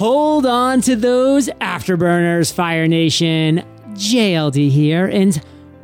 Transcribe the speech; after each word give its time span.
Hold 0.00 0.46
on 0.46 0.80
to 0.80 0.96
those 0.96 1.50
afterburners, 1.60 2.50
Fire 2.50 2.88
Nation. 2.88 3.62
JLD 3.90 4.70
here, 4.70 5.04
and 5.04 5.38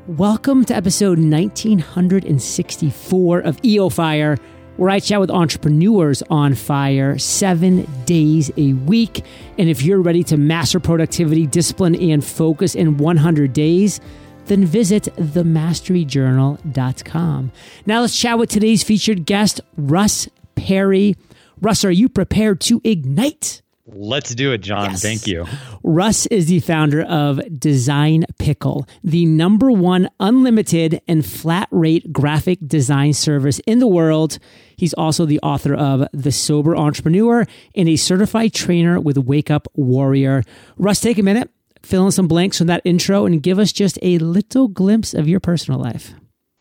welcome 0.06 0.64
to 0.64 0.74
episode 0.74 1.18
1964 1.18 3.40
of 3.40 3.62
EO 3.62 3.90
Fire, 3.90 4.38
where 4.78 4.88
I 4.88 5.00
chat 5.00 5.20
with 5.20 5.30
entrepreneurs 5.30 6.22
on 6.30 6.54
fire 6.54 7.18
seven 7.18 7.86
days 8.06 8.50
a 8.56 8.72
week. 8.72 9.22
And 9.58 9.68
if 9.68 9.82
you're 9.82 10.00
ready 10.00 10.24
to 10.24 10.38
master 10.38 10.80
productivity, 10.80 11.46
discipline, 11.46 11.94
and 11.94 12.24
focus 12.24 12.74
in 12.74 12.96
100 12.96 13.52
days, 13.52 14.00
then 14.46 14.64
visit 14.64 15.14
themasteryjournal.com. 15.16 17.52
Now 17.84 18.00
let's 18.00 18.18
chat 18.18 18.38
with 18.38 18.48
today's 18.48 18.82
featured 18.82 19.26
guest, 19.26 19.60
Russ 19.76 20.26
Perry. 20.54 21.16
Russ, 21.60 21.84
are 21.84 21.90
you 21.90 22.08
prepared 22.08 22.62
to 22.62 22.80
ignite? 22.82 23.60
Let's 23.88 24.34
do 24.34 24.52
it, 24.52 24.58
John. 24.58 24.90
Yes. 24.90 25.02
Thank 25.02 25.26
you. 25.28 25.46
Russ 25.84 26.26
is 26.26 26.46
the 26.46 26.58
founder 26.60 27.02
of 27.02 27.40
Design 27.56 28.24
Pickle, 28.38 28.86
the 29.04 29.26
number 29.26 29.70
one 29.70 30.08
unlimited 30.18 31.00
and 31.06 31.24
flat 31.24 31.68
rate 31.70 32.12
graphic 32.12 32.58
design 32.66 33.12
service 33.12 33.60
in 33.60 33.78
the 33.78 33.86
world. 33.86 34.38
He's 34.76 34.92
also 34.94 35.24
the 35.24 35.38
author 35.40 35.74
of 35.74 36.06
The 36.12 36.32
Sober 36.32 36.76
Entrepreneur 36.76 37.46
and 37.76 37.88
a 37.88 37.96
certified 37.96 38.52
trainer 38.52 39.00
with 39.00 39.18
Wake 39.18 39.52
Up 39.52 39.68
Warrior. 39.74 40.42
Russ, 40.76 40.98
take 41.00 41.18
a 41.18 41.22
minute, 41.22 41.48
fill 41.82 42.06
in 42.06 42.12
some 42.12 42.26
blanks 42.26 42.58
from 42.58 42.66
that 42.66 42.82
intro, 42.84 43.24
and 43.24 43.40
give 43.40 43.60
us 43.60 43.72
just 43.72 44.00
a 44.02 44.18
little 44.18 44.66
glimpse 44.66 45.14
of 45.14 45.28
your 45.28 45.38
personal 45.38 45.78
life. 45.78 46.12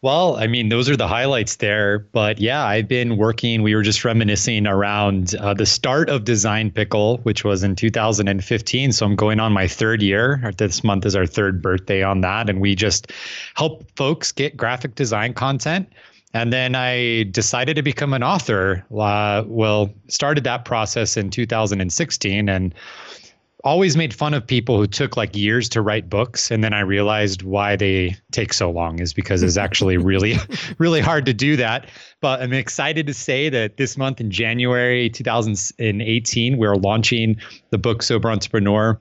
Well, 0.01 0.35
I 0.35 0.45
mean, 0.45 0.69
those 0.69 0.87
are 0.89 0.95
the 0.95 1.07
highlights 1.07 1.55
there. 1.55 1.99
But 1.99 2.39
yeah, 2.39 2.63
I've 2.63 2.87
been 2.87 3.17
working. 3.17 3.63
We 3.63 3.73
were 3.73 3.81
just 3.81 4.05
reminiscing 4.05 4.67
around 4.67 5.35
uh, 5.35 5.53
the 5.53 5.65
start 5.65 6.09
of 6.09 6.25
Design 6.25 6.69
Pickle, 6.69 7.17
which 7.23 7.43
was 7.43 7.63
in 7.63 7.75
2015. 7.75 8.91
So 8.91 9.05
I'm 9.05 9.15
going 9.15 9.39
on 9.39 9.51
my 9.51 9.67
third 9.67 10.01
year. 10.01 10.53
This 10.57 10.83
month 10.83 11.05
is 11.05 11.15
our 11.15 11.25
third 11.25 11.61
birthday 11.61 12.03
on 12.03 12.21
that. 12.21 12.49
And 12.49 12.61
we 12.61 12.75
just 12.75 13.11
help 13.55 13.89
folks 13.95 14.31
get 14.31 14.55
graphic 14.55 14.95
design 14.95 15.33
content. 15.33 15.91
And 16.35 16.51
then 16.51 16.75
I 16.75 17.23
decided 17.31 17.75
to 17.77 17.81
become 17.81 18.13
an 18.13 18.21
author. 18.21 18.85
Uh, 18.95 19.43
well, 19.47 19.89
started 20.09 20.43
that 20.43 20.65
process 20.65 21.15
in 21.15 21.29
2016. 21.29 22.49
And 22.49 22.75
always 23.65 23.97
made 23.97 24.13
fun 24.13 24.35
of 24.35 24.45
people 24.45 24.77
who 24.77 24.85
took 24.85 25.17
like 25.17 25.35
years 25.35 25.67
to 25.67 25.81
write 25.81 26.07
books 26.07 26.51
and 26.51 26.63
then 26.63 26.71
i 26.71 26.79
realized 26.79 27.41
why 27.41 27.75
they 27.75 28.15
take 28.31 28.53
so 28.53 28.69
long 28.69 28.99
is 28.99 29.11
because 29.11 29.41
it's 29.41 29.57
actually 29.57 29.97
really 30.05 30.35
really 30.77 31.01
hard 31.01 31.25
to 31.25 31.33
do 31.33 31.55
that. 31.57 31.89
But 32.21 32.41
i'm 32.41 32.53
excited 32.53 33.07
to 33.07 33.13
say 33.13 33.49
that 33.49 33.77
this 33.77 33.97
month 33.97 34.21
in 34.21 34.31
january 34.31 35.09
2018 35.09 36.57
we're 36.57 36.75
launching 36.75 37.37
the 37.71 37.77
book 37.77 38.03
sober 38.03 38.29
entrepreneur 38.29 38.99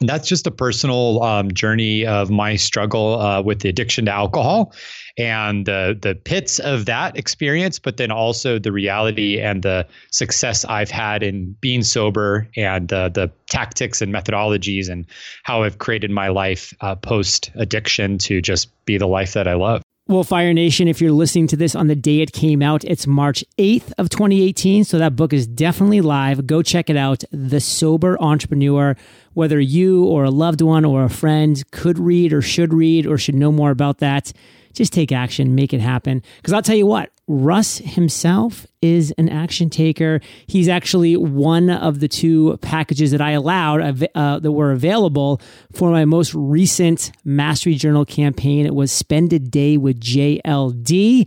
that's 0.00 0.28
just 0.28 0.46
a 0.46 0.50
personal 0.50 1.22
um, 1.22 1.52
journey 1.52 2.04
of 2.04 2.30
my 2.30 2.56
struggle 2.56 3.18
uh, 3.18 3.40
with 3.40 3.60
the 3.60 3.68
addiction 3.68 4.04
to 4.06 4.10
alcohol 4.10 4.74
and 5.18 5.64
the 5.64 5.98
the 6.00 6.14
pits 6.14 6.58
of 6.58 6.84
that 6.86 7.16
experience, 7.16 7.78
but 7.78 7.96
then 7.96 8.10
also 8.10 8.58
the 8.58 8.72
reality 8.72 9.40
and 9.40 9.62
the 9.62 9.86
success 10.10 10.64
I've 10.66 10.90
had 10.90 11.22
in 11.22 11.56
being 11.60 11.82
sober 11.82 12.46
and 12.56 12.92
uh, 12.92 13.08
the 13.08 13.30
tactics 13.48 14.02
and 14.02 14.12
methodologies 14.12 14.90
and 14.90 15.06
how 15.42 15.62
I've 15.62 15.78
created 15.78 16.10
my 16.10 16.28
life 16.28 16.74
uh, 16.80 16.96
post 16.96 17.50
addiction 17.54 18.18
to 18.18 18.42
just 18.42 18.68
be 18.84 18.98
the 18.98 19.06
life 19.06 19.32
that 19.32 19.48
I 19.48 19.54
love. 19.54 19.82
Well, 20.08 20.22
Fire 20.22 20.54
Nation, 20.54 20.86
if 20.86 21.00
you're 21.00 21.10
listening 21.10 21.48
to 21.48 21.56
this 21.56 21.74
on 21.74 21.88
the 21.88 21.96
day 21.96 22.20
it 22.20 22.30
came 22.30 22.62
out, 22.62 22.84
it's 22.84 23.08
March 23.08 23.44
8th 23.58 23.92
of 23.98 24.08
2018. 24.08 24.84
So 24.84 24.98
that 24.98 25.16
book 25.16 25.32
is 25.32 25.48
definitely 25.48 26.00
live. 26.00 26.46
Go 26.46 26.62
check 26.62 26.88
it 26.88 26.96
out. 26.96 27.24
The 27.32 27.58
Sober 27.58 28.16
Entrepreneur. 28.20 28.96
Whether 29.34 29.58
you 29.58 30.04
or 30.04 30.22
a 30.22 30.30
loved 30.30 30.60
one 30.60 30.84
or 30.84 31.02
a 31.02 31.10
friend 31.10 31.60
could 31.72 31.98
read 31.98 32.32
or 32.32 32.40
should 32.40 32.72
read 32.72 33.04
or 33.04 33.18
should 33.18 33.34
know 33.34 33.50
more 33.50 33.72
about 33.72 33.98
that, 33.98 34.32
just 34.72 34.92
take 34.92 35.10
action, 35.10 35.56
make 35.56 35.74
it 35.74 35.80
happen. 35.80 36.22
Because 36.36 36.52
I'll 36.52 36.62
tell 36.62 36.76
you 36.76 36.86
what, 36.86 37.10
Russ 37.28 37.78
himself 37.78 38.66
is 38.80 39.12
an 39.18 39.28
action 39.28 39.68
taker. 39.68 40.20
He's 40.46 40.68
actually 40.68 41.16
one 41.16 41.70
of 41.70 41.98
the 41.98 42.06
two 42.06 42.56
packages 42.58 43.10
that 43.10 43.20
I 43.20 43.32
allowed 43.32 44.06
uh, 44.14 44.38
that 44.38 44.52
were 44.52 44.70
available 44.70 45.40
for 45.72 45.90
my 45.90 46.04
most 46.04 46.34
recent 46.34 47.10
Mastery 47.24 47.74
Journal 47.74 48.04
campaign. 48.04 48.64
It 48.64 48.74
was 48.74 48.92
Spend 48.92 49.32
a 49.32 49.40
Day 49.40 49.76
with 49.76 50.00
JLD. 50.00 51.26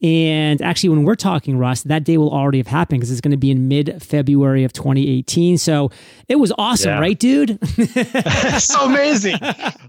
And 0.00 0.62
actually, 0.62 0.90
when 0.90 1.02
we're 1.02 1.16
talking, 1.16 1.58
Russ, 1.58 1.82
that 1.82 2.04
day 2.04 2.18
will 2.18 2.30
already 2.30 2.58
have 2.58 2.68
happened 2.68 3.00
because 3.00 3.10
it's 3.10 3.20
going 3.20 3.32
to 3.32 3.36
be 3.36 3.50
in 3.50 3.66
mid 3.66 4.00
February 4.00 4.62
of 4.62 4.72
2018. 4.72 5.58
So 5.58 5.90
it 6.28 6.36
was 6.36 6.52
awesome, 6.56 6.90
yeah. 6.90 7.00
right, 7.00 7.18
dude? 7.18 7.58
so 8.58 8.86
amazing. 8.86 9.36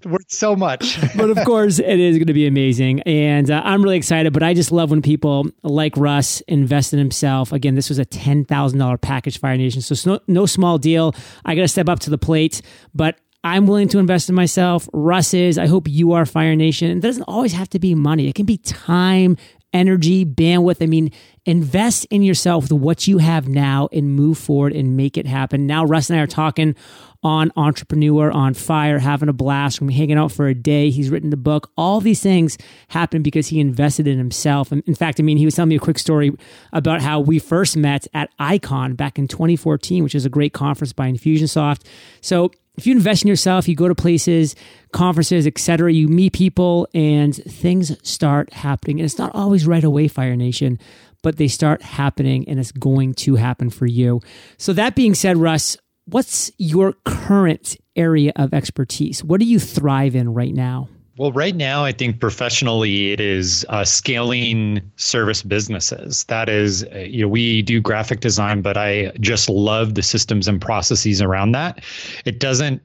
Worth 0.06 0.32
so 0.32 0.56
much. 0.56 0.98
but 1.16 1.30
of 1.30 1.38
course, 1.46 1.78
it 1.78 2.00
is 2.00 2.18
going 2.18 2.28
to 2.28 2.34
be 2.34 2.48
amazing. 2.48 3.02
And 3.02 3.52
uh, 3.52 3.62
I'm 3.64 3.84
really 3.84 3.98
excited. 3.98 4.34
But 4.34 4.42
I 4.42 4.56
just 4.56 4.72
love 4.72 4.90
when 4.90 5.04
people 5.04 5.46
like 5.62 5.96
Russ 5.96 6.42
invest 6.42 6.92
in 6.92 6.98
himself. 6.98 7.52
Again, 7.52 7.76
this 7.76 7.90
was 7.90 8.00
a 8.00 8.06
$10,000 8.06 9.02
package, 9.02 9.40
Fire 9.40 9.58
Nation. 9.58 9.82
So 9.82 9.94
it's 9.94 10.08
no, 10.08 10.20
no 10.28 10.48
small 10.48 10.80
deal. 10.80 11.14
I 11.46 11.54
got 11.54 11.62
to 11.62 11.68
step 11.68 11.88
up 11.88 12.00
to 12.00 12.10
the 12.10 12.18
plate. 12.18 12.64
But 12.96 13.20
I'm 13.44 13.68
willing 13.68 13.88
to 13.90 14.00
invest 14.00 14.28
in 14.28 14.36
myself. 14.36 14.90
Russ 14.92 15.34
is. 15.34 15.58
I 15.58 15.68
hope 15.68 15.88
you 15.88 16.14
are 16.14 16.26
Fire 16.26 16.56
Nation. 16.56 16.98
It 16.98 17.02
doesn't 17.02 17.24
always 17.24 17.54
have 17.54 17.70
to 17.70 17.80
be 17.80 17.96
money. 17.96 18.28
It 18.28 18.36
can 18.36 18.46
be 18.46 18.58
time 18.58 19.38
energy, 19.74 20.26
bandwidth. 20.26 20.82
I 20.82 20.86
mean, 20.86 21.12
invest 21.46 22.06
in 22.10 22.22
yourself 22.22 22.66
with 22.66 22.74
what 22.74 23.08
you 23.08 23.18
have 23.20 23.48
now 23.48 23.90
and 23.92 24.16
move 24.16 24.38
forward 24.38 24.74
and 24.74 24.98
make 24.98 25.18
it 25.18 25.26
happen. 25.26 25.68
Now, 25.68 25.86
Russ 25.86 26.10
and 26.10 26.20
I 26.20 26.24
are 26.24 26.28
talking 26.28 26.76
on 27.22 27.52
Entrepreneur 27.58 28.32
on 28.32 28.54
Fire, 28.54 29.00
having 29.00 29.28
a 29.28 29.34
blast. 29.34 29.82
We're 29.82 29.92
hanging 29.92 30.18
out 30.18 30.32
for 30.32 30.48
a 30.48 30.54
day. 30.54 30.90
He's 30.90 31.10
written 31.10 31.32
the 31.32 31.38
book. 31.38 31.70
All 31.76 32.00
these 32.00 32.22
things 32.22 32.58
happened 32.88 33.24
because 33.24 33.48
he 33.48 33.60
invested 33.60 34.08
in 34.08 34.18
himself. 34.18 34.72
And 34.72 34.82
in 34.86 34.96
fact, 34.96 35.20
I 35.20 35.24
mean, 35.24 35.38
he 35.38 35.46
was 35.46 35.56
telling 35.56 35.70
me 35.70 35.76
a 35.76 35.80
quick 35.80 36.00
story 36.00 36.32
about 36.72 37.02
how 37.02 37.20
we 37.20 37.40
first 37.40 37.76
met 37.76 38.08
at 38.14 38.30
Icon 38.40 38.94
back 38.96 39.20
in 39.20 39.28
2014, 39.28 40.04
which 40.04 40.16
is 40.16 40.26
a 40.26 40.30
great 40.30 40.54
conference 40.54 40.94
by 40.94 41.12
Infusionsoft. 41.12 41.86
So 42.22 42.52
if 42.80 42.88
you 42.88 42.96
invest 42.96 43.24
in 43.24 43.28
yourself, 43.28 43.68
you 43.68 43.76
go 43.76 43.90
to 43.90 43.94
places, 43.94 44.56
conferences, 44.94 45.46
etc., 45.46 45.92
you 45.92 46.08
meet 46.08 46.32
people 46.32 46.88
and 46.94 47.36
things 47.36 47.92
start 48.08 48.54
happening. 48.54 49.00
And 49.00 49.06
it's 49.06 49.18
not 49.18 49.36
always 49.36 49.68
right 49.68 49.84
away, 49.84 50.08
Fire 50.08 50.38
Nation, 50.38 50.80
but 51.22 51.36
they 51.36 51.50
start 51.50 51.82
happening 51.82 52.48
and 52.48 52.58
it's 52.58 52.72
going 52.72 53.16
to 53.16 53.36
happen 53.36 53.70
for 53.70 53.86
you. 53.86 54.22
So 54.58 54.72
that 54.72 54.96
being 54.96 55.14
said, 55.14 55.36
Russ, 55.36 55.76
what's 56.06 56.54
your 56.58 56.94
current 57.04 57.76
area 57.98 58.32
of 58.38 58.54
expertise? 58.54 59.26
What 59.26 59.42
do 59.42 59.46
you 59.46 59.60
thrive 59.60 60.16
in 60.16 60.34
right 60.34 60.54
now? 60.54 60.88
Well, 61.20 61.34
right 61.34 61.54
now, 61.54 61.84
I 61.84 61.92
think 61.92 62.22
professionally 62.22 63.12
it 63.12 63.20
is 63.20 63.66
uh, 63.68 63.84
scaling 63.84 64.80
service 64.96 65.44
businesses. 65.44 66.24
That 66.30 66.48
is, 66.48 66.86
uh, 66.96 67.00
you 67.00 67.24
know, 67.24 67.28
we 67.28 67.62
do 67.62 67.82
graphic 67.82 68.22
design, 68.22 68.62
but 68.62 68.78
I 68.78 69.12
just 69.20 69.50
love 69.50 69.96
the 69.96 70.02
systems 70.02 70.48
and 70.48 70.62
processes 70.62 71.22
around 71.22 71.52
that. 71.52 71.84
It 72.24 72.40
doesn't 72.40 72.82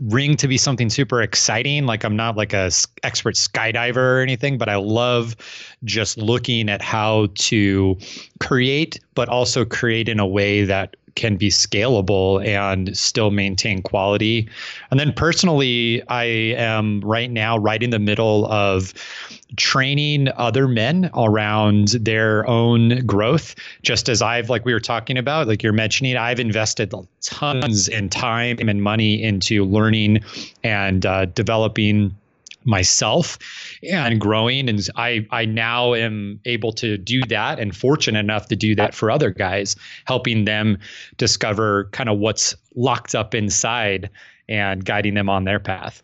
ring 0.00 0.36
to 0.36 0.46
be 0.46 0.58
something 0.58 0.90
super 0.90 1.22
exciting. 1.22 1.86
Like 1.86 2.04
I'm 2.04 2.14
not 2.14 2.36
like 2.36 2.52
a 2.52 2.70
expert 3.04 3.36
skydiver 3.36 3.96
or 3.96 4.20
anything, 4.20 4.58
but 4.58 4.68
I 4.68 4.76
love 4.76 5.34
just 5.84 6.18
looking 6.18 6.68
at 6.68 6.82
how 6.82 7.28
to 7.36 7.96
create, 8.38 9.00
but 9.14 9.30
also 9.30 9.64
create 9.64 10.10
in 10.10 10.20
a 10.20 10.26
way 10.26 10.62
that 10.64 10.94
can 11.18 11.36
be 11.36 11.50
scalable 11.50 12.42
and 12.46 12.96
still 12.96 13.30
maintain 13.30 13.82
quality. 13.82 14.48
And 14.90 14.98
then 14.98 15.12
personally, 15.12 16.02
I 16.08 16.24
am 16.24 17.00
right 17.02 17.30
now 17.30 17.58
right 17.58 17.82
in 17.82 17.90
the 17.90 17.98
middle 17.98 18.46
of 18.46 18.94
training 19.56 20.28
other 20.36 20.68
men 20.68 21.10
around 21.14 21.88
their 21.88 22.46
own 22.46 23.04
growth. 23.04 23.54
Just 23.82 24.08
as 24.08 24.22
I've, 24.22 24.48
like 24.48 24.64
we 24.64 24.72
were 24.72 24.80
talking 24.80 25.18
about, 25.18 25.48
like 25.48 25.62
you're 25.62 25.72
mentioning, 25.72 26.16
I've 26.16 26.40
invested 26.40 26.94
tons 27.20 27.88
in 27.88 28.08
time 28.08 28.58
and 28.60 28.82
money 28.82 29.22
into 29.22 29.64
learning 29.64 30.22
and 30.62 31.04
uh, 31.04 31.24
developing 31.26 32.14
myself 32.64 33.38
and 33.82 34.20
growing 34.20 34.68
and 34.68 34.86
I 34.96 35.26
I 35.30 35.44
now 35.44 35.94
am 35.94 36.40
able 36.44 36.72
to 36.74 36.98
do 36.98 37.22
that 37.28 37.58
and 37.58 37.74
fortunate 37.74 38.18
enough 38.18 38.48
to 38.48 38.56
do 38.56 38.74
that 38.74 38.94
for 38.94 39.10
other 39.10 39.30
guys 39.30 39.76
helping 40.04 40.44
them 40.44 40.78
discover 41.16 41.88
kind 41.92 42.08
of 42.08 42.18
what's 42.18 42.56
locked 42.74 43.14
up 43.14 43.34
inside 43.34 44.10
and 44.48 44.84
guiding 44.84 45.14
them 45.14 45.28
on 45.28 45.44
their 45.44 45.60
path. 45.60 46.02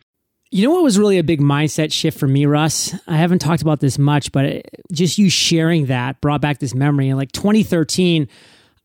You 0.50 0.64
know 0.64 0.72
what 0.72 0.84
was 0.84 0.98
really 0.98 1.18
a 1.18 1.24
big 1.24 1.40
mindset 1.40 1.92
shift 1.92 2.16
for 2.16 2.28
me, 2.28 2.46
Russ? 2.46 2.94
I 3.08 3.16
haven't 3.16 3.40
talked 3.40 3.62
about 3.62 3.80
this 3.80 3.98
much, 3.98 4.30
but 4.30 4.64
just 4.92 5.18
you 5.18 5.28
sharing 5.28 5.86
that 5.86 6.20
brought 6.20 6.40
back 6.40 6.60
this 6.60 6.74
memory. 6.74 7.08
In 7.08 7.16
like 7.16 7.32
2013, 7.32 8.28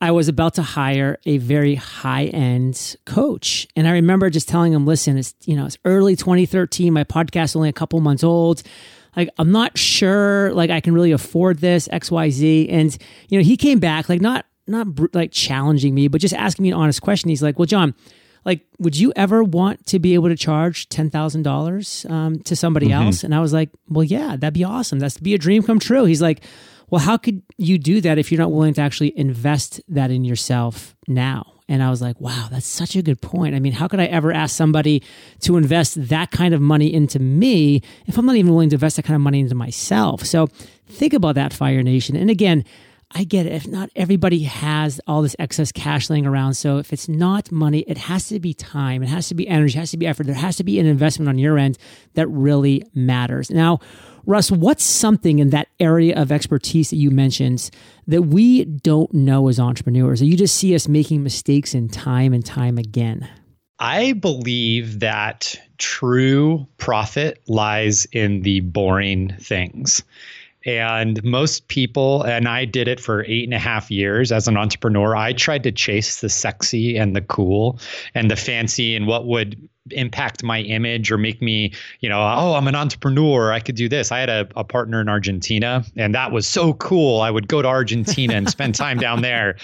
I 0.02 0.12
was 0.12 0.30
about 0.30 0.56
to 0.56 0.62
hire 0.62 1.18
a 1.26 1.38
very 1.40 1.76
high 1.76 2.26
end 2.26 2.96
coach. 3.06 3.68
And 3.76 3.88
I 3.88 3.92
remember 3.92 4.30
just 4.30 4.48
telling 4.48 4.72
him, 4.72 4.86
listen, 4.86 5.18
it's, 5.18 5.34
you 5.46 5.56
know, 5.56 5.66
it's 5.66 5.78
early 5.84 6.16
2013. 6.16 6.94
My 6.94 7.04
podcast 7.04 7.56
only 7.56 7.70
a 7.70 7.74
couple 7.74 8.00
months 8.00 8.24
old. 8.24 8.64
Like, 9.16 9.30
I'm 9.38 9.52
not 9.52 9.78
sure, 9.78 10.54
like, 10.54 10.70
I 10.70 10.80
can 10.80 10.94
really 10.94 11.12
afford 11.12 11.60
this, 11.60 11.88
XYZ. 11.90 12.72
And, 12.72 12.98
you 13.28 13.40
know, 13.40 13.44
he 13.44 13.58
came 13.58 13.80
back, 13.80 14.08
like, 14.08 14.22
not, 14.22 14.46
not 14.70 15.14
like 15.14 15.32
challenging 15.32 15.94
me, 15.94 16.08
but 16.08 16.22
just 16.22 16.34
asking 16.34 16.64
me 16.64 16.70
an 16.70 16.76
honest 16.76 17.02
question. 17.02 17.30
He's 17.30 17.42
like, 17.42 17.60
"Well, 17.60 17.66
John, 17.66 17.96
like, 18.46 18.66
would 18.78 18.96
you 18.96 19.12
ever 19.16 19.44
want 19.44 19.86
to 19.88 20.00
be 20.00 20.14
able 20.14 20.30
to 20.30 20.36
charge 20.36 20.88
ten 20.90 21.10
thousand 21.10 21.46
um, 21.46 21.52
dollars 21.52 22.06
to 22.46 22.56
somebody 22.56 22.88
mm-hmm. 22.90 23.08
else?" 23.08 23.24
And 23.24 23.34
I 23.34 23.40
was 23.40 23.52
like, 23.52 23.70
"Well, 23.90 24.04
yeah, 24.04 24.36
that'd 24.38 24.54
be 24.54 24.64
awesome. 24.64 25.00
That's 25.00 25.16
to 25.16 25.24
be 25.24 25.34
a 25.34 25.38
dream 25.38 25.64
come 25.64 25.80
true." 25.80 26.06
He's 26.06 26.22
like, 26.22 26.44
"Well, 26.90 27.00
how 27.00 27.18
could 27.18 27.42
you 27.58 27.78
do 27.78 28.02
that 28.02 28.18
if 28.18 28.32
you're 28.32 28.40
not 28.40 28.52
willing 28.52 28.74
to 28.76 28.82
actually 28.82 29.18
invest 29.18 29.82
that 29.88 30.12
in 30.12 30.26
yourself 30.26 30.96
now?" 31.08 31.54
And 31.70 31.84
I 31.84 31.92
was 31.92 32.02
like, 32.02 32.20
wow, 32.20 32.48
that's 32.50 32.66
such 32.66 32.96
a 32.96 33.04
good 33.04 33.22
point. 33.22 33.54
I 33.54 33.60
mean, 33.60 33.74
how 33.74 33.88
could 33.88 34.00
I 34.00 34.06
ever 34.06 34.34
ask 34.34 34.56
somebody 34.56 35.04
to 35.42 35.56
invest 35.56 36.10
that 36.10 36.32
kind 36.32 36.56
of 36.56 36.62
money 36.62 36.92
into 36.92 37.20
me 37.20 37.84
if 38.08 38.18
I'm 38.18 38.26
not 38.26 38.38
even 38.38 38.52
willing 38.52 38.70
to 38.72 38.76
invest 38.76 38.96
that 38.96 39.04
kind 39.04 39.14
of 39.14 39.22
money 39.22 39.40
into 39.40 39.54
myself? 39.54 40.26
So 40.26 40.48
think 40.88 41.14
about 41.14 41.36
that, 41.36 41.54
Fire 41.54 41.84
Nation. 41.84 42.16
And 42.16 42.32
again, 42.32 42.66
I 43.12 43.24
get 43.24 43.48
it. 43.48 43.54
If 43.54 43.68
not 43.68 43.90
everybody 43.96 44.44
has 44.44 45.02
all 45.08 45.24
this 45.24 45.36
excess 45.40 45.72
cash 45.72 46.10
laying 46.10 46.28
around. 46.28 46.54
So 46.54 46.78
if 46.78 46.94
it's 46.94 47.10
not 47.10 47.52
money, 47.52 47.80
it 47.88 47.98
has 47.98 48.28
to 48.28 48.40
be 48.40 48.54
time. 48.54 49.02
It 49.02 49.10
has 49.10 49.28
to 49.30 49.36
be 49.36 49.48
energy. 49.48 49.78
It 49.78 49.82
has 49.82 49.92
to 49.92 49.98
be 49.98 50.06
effort. 50.06 50.28
There 50.28 50.36
has 50.36 50.58
to 50.58 50.64
be 50.64 50.80
an 50.80 50.86
investment 50.86 51.28
on 51.28 51.40
your 51.40 51.58
end 51.58 51.78
that 52.14 52.28
really 52.28 52.84
matters. 52.94 53.50
Now, 53.50 53.80
Russ, 54.26 54.52
what's 54.52 54.84
something 54.84 55.40
in 55.40 55.50
that 55.50 55.70
area 55.80 56.16
of 56.22 56.32
expertise 56.32 56.92
that 56.92 56.98
you 56.98 57.10
mentioned 57.10 57.72
that 58.06 58.24
we 58.24 58.66
don't 58.66 59.12
know 59.12 59.48
as 59.48 59.60
entrepreneurs? 59.60 60.22
Or 60.22 60.26
you 60.26 60.38
just 60.38 60.56
see 60.56 60.76
us 60.76 60.88
making 60.88 61.24
mistakes 61.24 61.74
in 61.74 61.90
time 61.90 62.34
and 62.34 62.46
time 62.46 62.78
again? 62.78 63.28
I 63.80 64.14
believe 64.14 65.00
that 65.00 65.56
true 65.78 66.68
profit 66.78 67.42
lies 67.48 68.06
in 68.12 68.42
the 68.42 68.60
boring 68.60 69.36
things. 69.40 70.04
And 70.66 71.24
most 71.24 71.68
people, 71.70 72.24
and 72.24 72.48
I 72.48 72.66
did 72.66 72.88
it 72.88 73.00
for 73.00 73.24
eight 73.26 73.46
and 73.46 73.54
a 73.54 73.60
half 73.60 73.90
years 73.90 74.32
as 74.32 74.48
an 74.48 74.58
entrepreneur, 74.58 75.16
I 75.16 75.34
tried 75.34 75.64
to 75.64 75.72
chase 75.72 76.20
the 76.20 76.30
sexy 76.30 76.98
and 76.98 77.16
the 77.16 77.22
cool 77.22 77.80
and 78.14 78.30
the 78.30 78.36
fancy 78.36 78.96
and 78.96 79.08
what 79.08 79.26
would 79.26 79.70
impact 79.94 80.44
my 80.44 80.62
image 80.62 81.12
or 81.12 81.18
make 81.18 81.42
me, 81.42 81.74
you 82.00 82.10
know, 82.10 82.20
oh, 82.20 82.54
I'm 82.54 82.68
an 82.68 82.76
entrepreneur. 82.76 83.52
I 83.52 83.60
could 83.60 83.76
do 83.76 83.90
this. 83.90 84.12
I 84.12 84.20
had 84.20 84.30
a, 84.30 84.48
a 84.56 84.64
partner 84.64 85.02
in 85.02 85.10
Argentina, 85.10 85.84
and 85.96 86.14
that 86.16 86.32
was 86.32 86.48
so 86.48 86.74
cool. 86.74 87.22
I 87.22 87.32
would 87.32 87.48
go 87.48 87.62
to 87.62 87.68
Argentina 87.68 88.34
and 88.34 88.50
spend 88.50 88.76
time 88.76 88.98
down 88.98 89.22
there. 89.30 89.56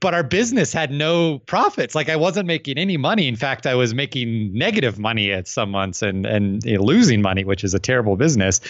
But 0.00 0.12
our 0.12 0.22
business 0.22 0.72
had 0.72 0.90
no 0.90 1.38
profits. 1.40 1.94
Like 1.94 2.10
I 2.10 2.16
wasn't 2.16 2.46
making 2.46 2.76
any 2.76 2.96
money. 2.98 3.26
In 3.26 3.36
fact, 3.36 3.66
I 3.66 3.74
was 3.74 3.94
making 3.94 4.52
negative 4.52 4.98
money 4.98 5.32
at 5.32 5.48
some 5.48 5.70
months 5.70 6.02
and 6.02 6.26
and 6.26 6.62
you 6.64 6.76
know, 6.76 6.82
losing 6.82 7.22
money, 7.22 7.44
which 7.44 7.64
is 7.64 7.72
a 7.72 7.78
terrible 7.78 8.16
business. 8.16 8.60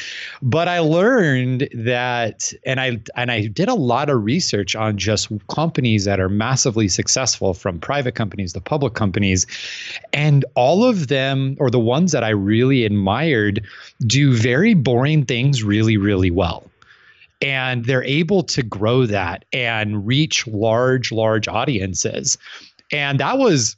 But 0.42 0.68
I 0.68 0.78
learned 0.78 1.68
that, 1.74 2.52
and 2.64 2.80
I 2.80 3.00
and 3.16 3.32
I 3.32 3.46
did 3.46 3.68
a 3.68 3.74
lot 3.74 4.10
of 4.10 4.22
research 4.22 4.76
on 4.76 4.96
just 4.96 5.28
companies 5.48 6.04
that 6.04 6.20
are 6.20 6.28
massively 6.28 6.88
successful, 6.88 7.52
from 7.52 7.80
private 7.80 8.14
companies 8.14 8.52
to 8.52 8.60
public 8.60 8.94
companies, 8.94 9.46
and 10.12 10.44
all 10.54 10.84
of 10.84 10.93
of 10.94 11.08
them, 11.08 11.56
or 11.58 11.70
the 11.70 11.80
ones 11.80 12.12
that 12.12 12.24
I 12.24 12.30
really 12.30 12.84
admired, 12.84 13.66
do 14.06 14.32
very 14.32 14.74
boring 14.74 15.24
things 15.24 15.62
really, 15.62 15.96
really 15.96 16.30
well. 16.30 16.70
And 17.42 17.84
they're 17.84 18.04
able 18.04 18.42
to 18.44 18.62
grow 18.62 19.06
that 19.06 19.44
and 19.52 20.06
reach 20.06 20.46
large, 20.46 21.12
large 21.12 21.48
audiences. 21.48 22.38
And 22.92 23.20
that 23.20 23.38
was 23.38 23.76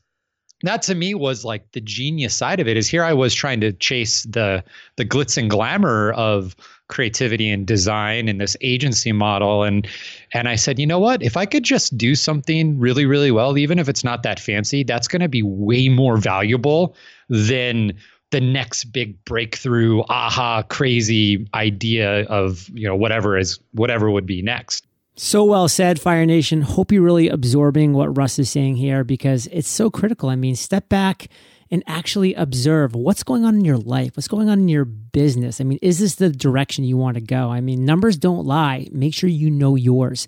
that 0.67 0.83
to 0.83 0.95
me 0.95 1.15
was 1.15 1.45
like 1.45 1.73
the 1.73 1.81
genius 1.81 2.35
side 2.35 2.61
of 2.61 2.69
it 2.69 2.77
is 2.77 2.89
here 2.89 3.05
I 3.05 3.13
was 3.13 3.35
trying 3.35 3.61
to 3.61 3.73
chase 3.73 4.23
the 4.25 4.63
the 4.97 5.05
glitz 5.05 5.37
and 5.37 5.51
glamour 5.51 6.13
of 6.13 6.57
creativity 6.89 7.51
and 7.51 7.67
design 7.67 8.29
and 8.29 8.41
this 8.41 8.57
agency 8.61 9.13
model 9.13 9.65
and 9.65 9.87
and 10.33 10.49
I 10.49 10.57
said, 10.57 10.79
"You 10.79 10.87
know 10.87 10.99
what? 10.99 11.23
If 11.23 11.37
I 11.37 11.47
could 11.47 11.65
just 11.65 11.97
do 11.97 12.15
something 12.15 12.79
really 12.79 13.07
really 13.07 13.31
well 13.31 13.59
even 13.59 13.79
if 13.79 13.89
it's 13.89 14.05
not 14.05 14.23
that 14.23 14.39
fancy, 14.39 14.83
that's 14.83 15.09
going 15.09 15.23
to 15.23 15.29
be 15.29 15.43
way 15.43 15.89
more 15.89 16.17
valuable 16.17 16.95
than 17.29 17.93
the 18.31 18.41
next 18.41 18.85
big 18.87 19.25
breakthrough 19.25 20.03
aha 20.09 20.63
crazy 20.63 21.47
idea 21.55 22.25
of, 22.25 22.69
you 22.75 22.87
know, 22.87 22.97
whatever 22.97 23.39
is 23.39 23.59
whatever 23.73 24.11
would 24.11 24.27
be 24.27 24.43
next." 24.43 24.86
So 25.19 25.45
well 25.45 25.67
said, 25.67 25.99
Fire 25.99 26.27
Nation. 26.27 26.61
Hope 26.61 26.93
you're 26.93 27.01
really 27.01 27.31
absorbing 27.31 27.95
what 27.95 28.15
Russ 28.19 28.39
is 28.39 28.51
saying 28.51 28.77
here 28.77 29.03
because 29.03 29.47
it's 29.47 29.69
so 29.69 29.89
critical. 29.89 30.29
I 30.29 30.37
mean, 30.37 30.55
step 30.57 30.91
back 30.91 31.29
and 31.71 31.83
actually 31.87 32.35
observe 32.35 32.95
what's 32.95 33.23
going 33.23 33.43
on 33.47 33.55
in 33.55 33.65
your 33.65 33.79
life, 33.79 34.15
what's 34.15 34.29
going 34.29 34.51
on 34.51 34.61
in 34.61 34.69
your 34.69 34.85
business. 34.85 35.59
I 35.59 35.65
mean, 35.65 35.79
is 35.81 36.01
this 36.01 36.17
the 36.17 36.29
direction 36.29 36.85
you 36.85 36.99
want 36.99 37.15
to 37.15 37.23
go? 37.23 37.51
I 37.51 37.63
mean, 37.63 37.87
numbers 37.87 38.19
don't 38.19 38.45
lie. 38.45 38.89
Make 38.93 39.15
sure 39.15 39.31
you 39.31 39.51
know 39.51 39.75
yours. 39.75 40.27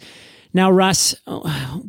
Now, 0.55 0.71
Russ, 0.71 1.15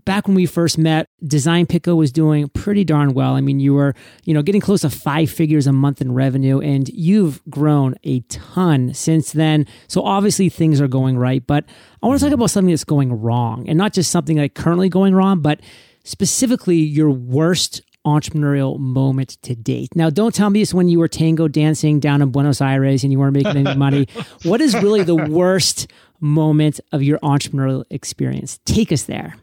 back 0.05 0.27
when 0.27 0.35
we 0.35 0.45
first 0.45 0.77
met, 0.77 1.09
Design 1.25 1.65
Pickle 1.65 1.97
was 1.97 2.11
doing 2.11 2.49
pretty 2.49 2.83
darn 2.83 3.13
well. 3.13 3.35
I 3.35 3.41
mean, 3.41 3.59
you 3.59 3.73
were, 3.73 3.95
you 4.25 4.33
know, 4.33 4.41
getting 4.41 4.61
close 4.61 4.81
to 4.81 4.89
five 4.89 5.29
figures 5.29 5.67
a 5.67 5.73
month 5.73 6.01
in 6.01 6.11
revenue, 6.13 6.59
and 6.59 6.87
you've 6.89 7.41
grown 7.49 7.95
a 8.03 8.19
ton 8.21 8.93
since 8.93 9.31
then. 9.31 9.65
So 9.87 10.01
obviously 10.03 10.49
things 10.49 10.81
are 10.81 10.87
going 10.87 11.17
right. 11.17 11.45
But 11.45 11.65
I 12.03 12.07
want 12.07 12.19
to 12.19 12.25
talk 12.25 12.33
about 12.33 12.49
something 12.49 12.71
that's 12.71 12.83
going 12.83 13.13
wrong, 13.13 13.67
and 13.67 13.77
not 13.77 13.93
just 13.93 14.11
something 14.11 14.37
like 14.37 14.55
currently 14.55 14.89
going 14.89 15.15
wrong, 15.15 15.41
but 15.41 15.61
specifically 16.03 16.77
your 16.77 17.09
worst 17.09 17.81
entrepreneurial 18.05 18.79
moment 18.79 19.37
to 19.41 19.55
date. 19.55 19.89
Now, 19.95 20.09
don't 20.09 20.33
tell 20.33 20.49
me 20.49 20.61
it's 20.61 20.73
when 20.73 20.87
you 20.87 20.99
were 20.99 21.07
tango 21.07 21.47
dancing 21.47 21.99
down 21.99 22.21
in 22.21 22.31
Buenos 22.31 22.61
Aires 22.61 23.03
and 23.03 23.11
you 23.11 23.19
weren't 23.19 23.33
making 23.33 23.57
any 23.57 23.75
money. 23.75 24.07
what 24.43 24.61
is 24.61 24.73
really 24.75 25.03
the 25.03 25.15
worst 25.15 25.91
moment 26.19 26.79
of 26.91 27.03
your 27.03 27.19
entrepreneurial 27.19 27.83
experience? 27.89 28.59
Take 28.65 28.91
us 28.91 29.03
there. 29.03 29.35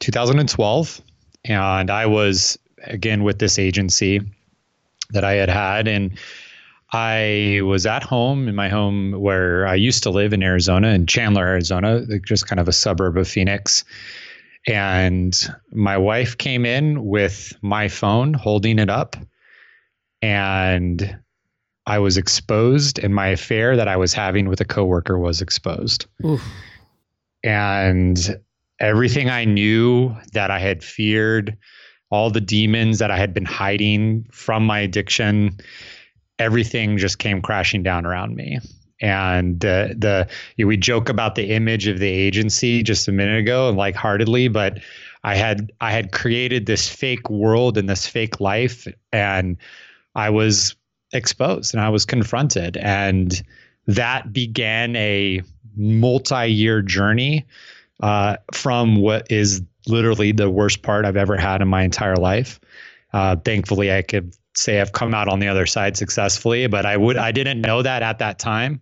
2012. 0.00 1.00
And 1.44 1.90
I 1.90 2.06
was, 2.06 2.58
again, 2.84 3.22
with 3.22 3.38
this 3.38 3.58
agency 3.58 4.20
that 5.10 5.24
I 5.24 5.34
had 5.34 5.48
had. 5.48 5.88
And 5.88 6.18
I 6.92 7.60
was 7.64 7.86
at 7.86 8.02
home 8.02 8.48
in 8.48 8.54
my 8.54 8.68
home 8.68 9.12
where 9.12 9.66
I 9.66 9.74
used 9.74 10.02
to 10.04 10.10
live 10.10 10.32
in 10.32 10.42
Arizona, 10.42 10.88
in 10.88 11.06
Chandler, 11.06 11.46
Arizona, 11.46 12.04
just 12.24 12.46
kind 12.46 12.60
of 12.60 12.68
a 12.68 12.72
suburb 12.72 13.16
of 13.16 13.28
Phoenix. 13.28 13.84
And 14.66 15.36
my 15.72 15.96
wife 15.96 16.38
came 16.38 16.66
in 16.66 17.04
with 17.06 17.52
my 17.62 17.88
phone, 17.88 18.34
holding 18.34 18.78
it 18.78 18.90
up. 18.90 19.16
And 20.22 21.18
I 21.86 21.98
was 21.98 22.16
exposed, 22.16 22.98
and 22.98 23.14
my 23.14 23.28
affair 23.28 23.76
that 23.76 23.88
I 23.88 23.96
was 23.96 24.12
having 24.12 24.48
with 24.48 24.60
a 24.60 24.64
coworker 24.64 25.18
was 25.18 25.40
exposed. 25.40 26.06
Oof. 26.24 26.42
And 27.44 28.40
everything 28.80 29.30
I 29.30 29.44
knew 29.44 30.16
that 30.32 30.50
I 30.50 30.58
had 30.58 30.82
feared, 30.82 31.56
all 32.10 32.30
the 32.30 32.40
demons 32.40 32.98
that 32.98 33.10
I 33.10 33.16
had 33.16 33.32
been 33.32 33.44
hiding 33.44 34.26
from 34.32 34.66
my 34.66 34.80
addiction, 34.80 35.58
everything 36.38 36.98
just 36.98 37.18
came 37.18 37.40
crashing 37.40 37.82
down 37.82 38.04
around 38.04 38.34
me 38.34 38.58
and 39.00 39.60
the 39.60 39.94
the 39.96 40.64
we 40.64 40.76
joke 40.76 41.08
about 41.08 41.34
the 41.34 41.50
image 41.50 41.86
of 41.86 41.98
the 41.98 42.08
agency 42.08 42.82
just 42.82 43.08
a 43.08 43.12
minute 43.12 43.38
ago 43.38 43.68
and 43.68 43.76
lightheartedly, 43.76 44.48
but 44.48 44.78
I 45.24 45.34
had 45.34 45.72
I 45.80 45.92
had 45.92 46.12
created 46.12 46.66
this 46.66 46.88
fake 46.88 47.28
world 47.28 47.76
and 47.76 47.88
this 47.88 48.06
fake 48.06 48.40
life, 48.40 48.86
and 49.12 49.56
I 50.14 50.30
was 50.30 50.76
exposed 51.12 51.74
and 51.74 51.82
I 51.82 51.88
was 51.88 52.04
confronted, 52.04 52.76
and 52.76 53.42
that 53.86 54.32
began 54.32 54.96
a 54.96 55.42
multi-year 55.76 56.82
journey 56.82 57.46
uh, 58.00 58.36
from 58.52 58.96
what 58.96 59.30
is 59.30 59.62
literally 59.86 60.32
the 60.32 60.50
worst 60.50 60.82
part 60.82 61.04
I've 61.04 61.16
ever 61.16 61.36
had 61.36 61.62
in 61.62 61.68
my 61.68 61.82
entire 61.82 62.16
life. 62.16 62.58
Uh, 63.12 63.36
thankfully, 63.36 63.92
I 63.92 64.02
could 64.02 64.34
say 64.54 64.80
I've 64.80 64.92
come 64.92 65.14
out 65.14 65.28
on 65.28 65.38
the 65.38 65.48
other 65.48 65.66
side 65.66 65.96
successfully, 65.96 66.66
but 66.66 66.86
I 66.86 66.96
would 66.96 67.16
I 67.16 67.32
didn't 67.32 67.60
know 67.60 67.82
that 67.82 68.02
at 68.02 68.18
that 68.18 68.38
time 68.38 68.80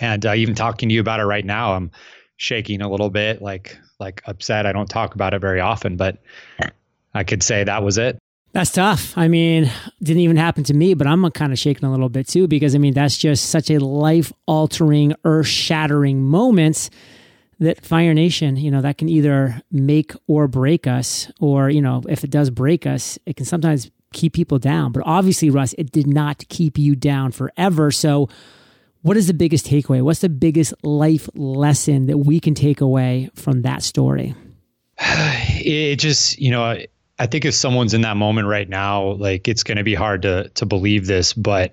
and 0.00 0.24
uh, 0.24 0.34
even 0.34 0.54
talking 0.54 0.88
to 0.88 0.94
you 0.94 1.00
about 1.00 1.20
it 1.20 1.24
right 1.24 1.44
now, 1.44 1.74
I'm 1.74 1.90
shaking 2.36 2.82
a 2.82 2.90
little 2.90 3.10
bit, 3.10 3.42
like 3.42 3.78
like 3.98 4.22
upset. 4.26 4.66
I 4.66 4.72
don't 4.72 4.88
talk 4.88 5.14
about 5.14 5.34
it 5.34 5.40
very 5.40 5.60
often, 5.60 5.96
but 5.96 6.18
I 7.14 7.24
could 7.24 7.42
say 7.42 7.64
that 7.64 7.82
was 7.82 7.98
it. 7.98 8.18
That's 8.52 8.70
tough. 8.70 9.16
I 9.16 9.28
mean, 9.28 9.70
didn't 10.02 10.22
even 10.22 10.36
happen 10.36 10.64
to 10.64 10.74
me, 10.74 10.94
but 10.94 11.06
I'm 11.06 11.28
kind 11.32 11.52
of 11.52 11.58
shaking 11.58 11.86
a 11.86 11.90
little 11.90 12.08
bit 12.08 12.28
too 12.28 12.48
because 12.48 12.74
I 12.74 12.78
mean 12.78 12.94
that's 12.94 13.16
just 13.16 13.50
such 13.50 13.70
a 13.70 13.78
life 13.78 14.32
altering, 14.46 15.14
earth 15.24 15.46
shattering 15.46 16.24
moment 16.24 16.90
that 17.60 17.84
Fire 17.84 18.14
Nation, 18.14 18.56
you 18.56 18.70
know, 18.70 18.80
that 18.80 18.98
can 18.98 19.08
either 19.08 19.60
make 19.70 20.12
or 20.26 20.46
break 20.48 20.86
us, 20.86 21.30
or 21.40 21.68
you 21.68 21.82
know, 21.82 22.02
if 22.08 22.24
it 22.24 22.30
does 22.30 22.50
break 22.50 22.86
us, 22.86 23.18
it 23.26 23.36
can 23.36 23.44
sometimes 23.46 23.90
keep 24.12 24.32
people 24.32 24.58
down. 24.58 24.92
But 24.92 25.02
obviously, 25.04 25.50
Russ, 25.50 25.74
it 25.76 25.92
did 25.92 26.06
not 26.06 26.48
keep 26.48 26.78
you 26.78 26.94
down 26.96 27.32
forever. 27.32 27.90
So 27.90 28.28
what 29.02 29.16
is 29.16 29.26
the 29.26 29.34
biggest 29.34 29.66
takeaway? 29.66 30.02
What's 30.02 30.20
the 30.20 30.28
biggest 30.28 30.72
life 30.82 31.28
lesson 31.34 32.06
that 32.06 32.18
we 32.18 32.40
can 32.40 32.54
take 32.54 32.80
away 32.80 33.30
from 33.34 33.62
that 33.62 33.82
story? 33.82 34.34
It 35.60 35.96
just, 35.96 36.38
you 36.38 36.50
know, 36.50 36.78
I 37.18 37.26
think 37.26 37.44
if 37.44 37.54
someone's 37.54 37.94
in 37.94 38.02
that 38.02 38.16
moment 38.16 38.48
right 38.48 38.68
now, 38.68 39.12
like 39.12 39.48
it's 39.48 39.62
going 39.62 39.78
to 39.78 39.84
be 39.84 39.94
hard 39.94 40.22
to 40.22 40.48
to 40.50 40.66
believe 40.66 41.06
this, 41.06 41.32
but 41.32 41.72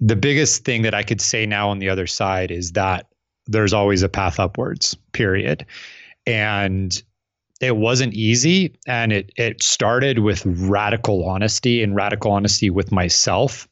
the 0.00 0.16
biggest 0.16 0.64
thing 0.64 0.82
that 0.82 0.94
I 0.94 1.02
could 1.02 1.20
say 1.20 1.46
now 1.46 1.70
on 1.70 1.78
the 1.78 1.88
other 1.88 2.06
side 2.06 2.50
is 2.50 2.72
that 2.72 3.06
there's 3.46 3.72
always 3.72 4.02
a 4.02 4.08
path 4.08 4.38
upwards. 4.38 4.96
Period. 5.12 5.66
And 6.26 7.02
it 7.60 7.76
wasn't 7.76 8.14
easy 8.14 8.76
and 8.86 9.12
it 9.12 9.32
it 9.36 9.62
started 9.62 10.20
with 10.20 10.44
radical 10.46 11.28
honesty 11.28 11.82
and 11.82 11.94
radical 11.96 12.30
honesty 12.30 12.70
with 12.70 12.92
myself 12.92 13.68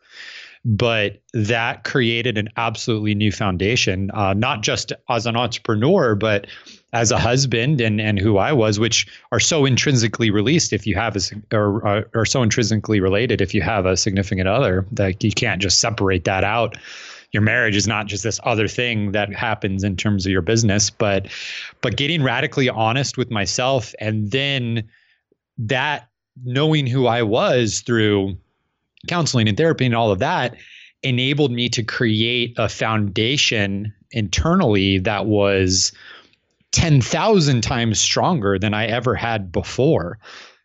but 0.69 1.23
that 1.33 1.85
created 1.85 2.37
an 2.37 2.49
absolutely 2.57 3.15
new 3.15 3.31
foundation 3.31 4.11
uh, 4.15 4.35
not 4.35 4.63
just 4.63 4.93
as 5.09 5.25
an 5.25 5.37
entrepreneur 5.37 6.15
but 6.15 6.47
as 6.93 7.11
a 7.11 7.19
husband 7.19 7.81
and 7.81 8.01
and 8.01 8.19
who 8.19 8.39
I 8.39 8.53
was 8.53 8.79
which 8.81 9.07
are 9.31 9.41
so 9.41 9.65
intrinsically 9.65 10.31
released 10.31 10.73
if 10.73 10.87
you 10.87 10.95
have 10.95 11.17
a 11.17 11.21
or 11.53 11.87
uh, 11.87 12.03
are 12.15 12.25
so 12.25 12.43
intrinsically 12.43 13.01
related 13.01 13.41
if 13.41 13.55
you 13.55 13.63
have 13.63 13.87
a 13.87 13.97
significant 13.97 14.49
other. 14.49 14.87
That 14.93 15.23
you 15.23 15.31
can't 15.31 15.61
just 15.61 15.79
separate 15.81 16.25
that 16.25 16.43
out. 16.43 16.77
Your 17.33 17.43
marriage 17.43 17.77
is 17.77 17.87
not 17.87 18.07
just 18.07 18.23
this 18.23 18.41
other 18.45 18.67
thing 18.67 19.13
that 19.13 19.33
happens 19.35 19.85
in 19.85 19.97
terms 19.97 20.25
of 20.25 20.33
your 20.33 20.43
business 20.43 20.91
but 20.91 21.27
but 21.83 21.97
getting 21.97 22.23
radically 22.23 22.69
honest 22.69 23.19
with 23.19 23.31
myself 23.31 23.95
and 24.01 24.31
then 24.31 24.89
that 25.59 26.09
knowing 26.45 26.87
who 26.87 27.07
I 27.07 27.23
was 27.23 27.81
through 27.81 28.37
counseling 29.07 29.49
and 29.49 29.57
therapy 29.57 29.87
and 29.87 29.95
all 29.95 30.11
of 30.11 30.19
that 30.19 30.57
enabled 31.03 31.53
me 31.53 31.69
to 31.69 31.83
create 31.83 32.55
a 32.57 32.69
foundation 32.69 33.93
internally 34.11 34.99
that 34.99 35.27
was 35.27 35.93
10,000 36.73 37.61
times 37.63 38.01
stronger 38.01 38.59
than 38.59 38.75
I 38.75 38.87
ever 38.87 39.15
had 39.15 39.53
before 39.53 40.19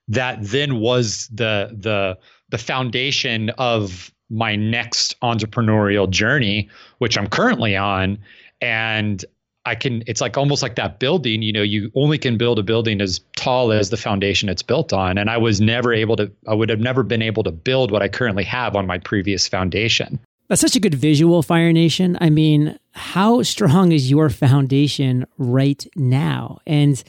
that 0.08 0.38
then 0.42 0.80
was 0.80 1.28
the 1.28 1.70
the 1.78 2.18
the 2.50 2.58
foundation 2.58 3.50
of 3.52 4.12
my 4.30 4.56
next 4.56 5.20
entrepreneurial 5.22 6.10
journey, 6.10 6.70
which 7.00 7.18
I'm 7.18 7.28
currently 7.28 7.76
on. 7.76 8.18
And 8.62 9.24
I 9.66 9.76
can, 9.76 10.04
it's 10.08 10.22
like 10.22 10.38
almost 10.38 10.64
like 10.64 10.76
that 10.76 11.00
building, 11.00 11.42
you 11.42 11.54
know, 11.54 11.62
you 11.62 11.92
only 11.96 12.18
can 12.18 12.38
build 12.38 12.58
a 12.58 12.64
building 12.64 13.00
as 13.00 13.22
tall 13.36 13.72
as 13.72 13.90
the 13.92 13.98
foundation 13.98 14.50
it's 14.50 14.64
built 14.64 14.92
on. 14.92 15.18
And 15.18 15.30
I 15.30 15.38
was 15.38 15.62
never 15.62 15.94
able 15.94 16.16
to, 16.16 16.32
I 16.48 16.54
would 16.54 16.70
have 16.70 16.80
never 16.80 17.04
been 17.04 17.22
able 17.22 17.44
to 17.44 17.52
build 17.52 17.92
what 17.92 18.02
I 18.02 18.08
currently 18.08 18.44
have 18.46 18.76
on 18.76 18.88
my 18.88 18.98
previous 18.98 19.48
foundation. 19.48 20.20
That's 20.48 20.62
such 20.62 20.76
a 20.76 20.80
good 20.80 20.96
visual, 20.96 21.44
Fire 21.44 21.72
Nation. 21.72 22.18
I 22.20 22.30
mean, 22.30 22.78
how 22.92 23.42
strong 23.44 23.92
is 23.92 24.10
your 24.10 24.30
foundation 24.30 25.26
right 25.38 25.86
now? 25.96 26.60
And 26.66 27.02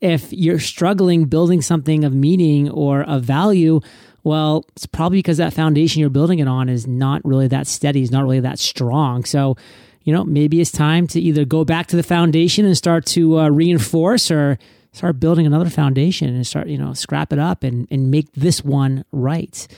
if 0.00 0.32
you're 0.32 0.58
struggling 0.58 1.24
building 1.26 1.62
something 1.62 2.04
of 2.04 2.14
meaning 2.14 2.68
or 2.68 3.02
of 3.02 3.22
value, 3.22 3.80
well, 4.22 4.64
it's 4.76 4.86
probably 4.86 5.18
because 5.18 5.38
that 5.38 5.54
foundation 5.54 6.00
you're 6.00 6.10
building 6.10 6.40
it 6.40 6.48
on 6.48 6.68
is 6.68 6.86
not 6.86 7.24
really 7.24 7.48
that 7.48 7.66
steady, 7.66 8.02
is 8.02 8.10
not 8.10 8.22
really 8.22 8.40
that 8.40 8.58
strong. 8.58 9.24
So, 9.24 9.56
you 10.02 10.12
know, 10.12 10.24
maybe 10.24 10.60
it's 10.60 10.70
time 10.70 11.06
to 11.08 11.20
either 11.20 11.44
go 11.44 11.64
back 11.64 11.86
to 11.88 11.96
the 11.96 12.02
foundation 12.02 12.64
and 12.64 12.76
start 12.76 13.06
to 13.06 13.38
uh, 13.38 13.48
reinforce 13.48 14.30
or 14.30 14.58
start 14.92 15.20
building 15.20 15.46
another 15.46 15.70
foundation 15.70 16.34
and 16.34 16.46
start, 16.46 16.68
you 16.68 16.78
know, 16.78 16.94
scrap 16.94 17.32
it 17.32 17.38
up 17.38 17.62
and, 17.62 17.86
and 17.90 18.10
make 18.10 18.32
this 18.32 18.64
one 18.64 19.04
right. 19.12 19.68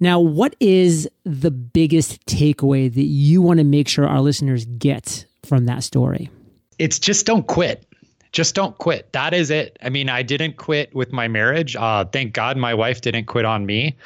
Now, 0.00 0.20
what 0.20 0.54
is 0.60 1.08
the 1.24 1.50
biggest 1.50 2.24
takeaway 2.26 2.92
that 2.92 3.02
you 3.02 3.42
want 3.42 3.58
to 3.58 3.64
make 3.64 3.88
sure 3.88 4.06
our 4.06 4.20
listeners 4.20 4.64
get 4.64 5.26
from 5.44 5.66
that 5.66 5.82
story? 5.84 6.30
It's 6.78 6.98
just 6.98 7.26
don't 7.26 7.46
quit 7.46 7.84
just 8.32 8.54
don't 8.54 8.76
quit. 8.78 9.12
That 9.12 9.34
is 9.34 9.50
it. 9.50 9.78
I 9.82 9.88
mean, 9.88 10.08
I 10.08 10.22
didn't 10.22 10.56
quit 10.56 10.94
with 10.94 11.12
my 11.12 11.28
marriage. 11.28 11.76
Uh, 11.76 12.04
thank 12.04 12.32
God 12.32 12.56
my 12.56 12.74
wife 12.74 13.00
didn't 13.00 13.24
quit 13.24 13.44
on 13.44 13.66
me. 13.66 13.96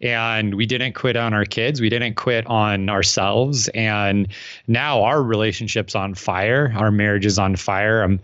And 0.00 0.54
we 0.54 0.66
didn't 0.66 0.94
quit 0.94 1.16
on 1.16 1.34
our 1.34 1.44
kids. 1.44 1.80
We 1.80 1.90
didn't 1.90 2.14
quit 2.14 2.46
on 2.46 2.88
ourselves. 2.88 3.68
And 3.68 4.28
now 4.66 5.02
our 5.02 5.22
relationship's 5.22 5.94
on 5.94 6.14
fire. 6.14 6.72
Our 6.76 6.90
marriage 6.90 7.26
is 7.26 7.38
on 7.38 7.56
fire. 7.56 8.02
I'm 8.02 8.20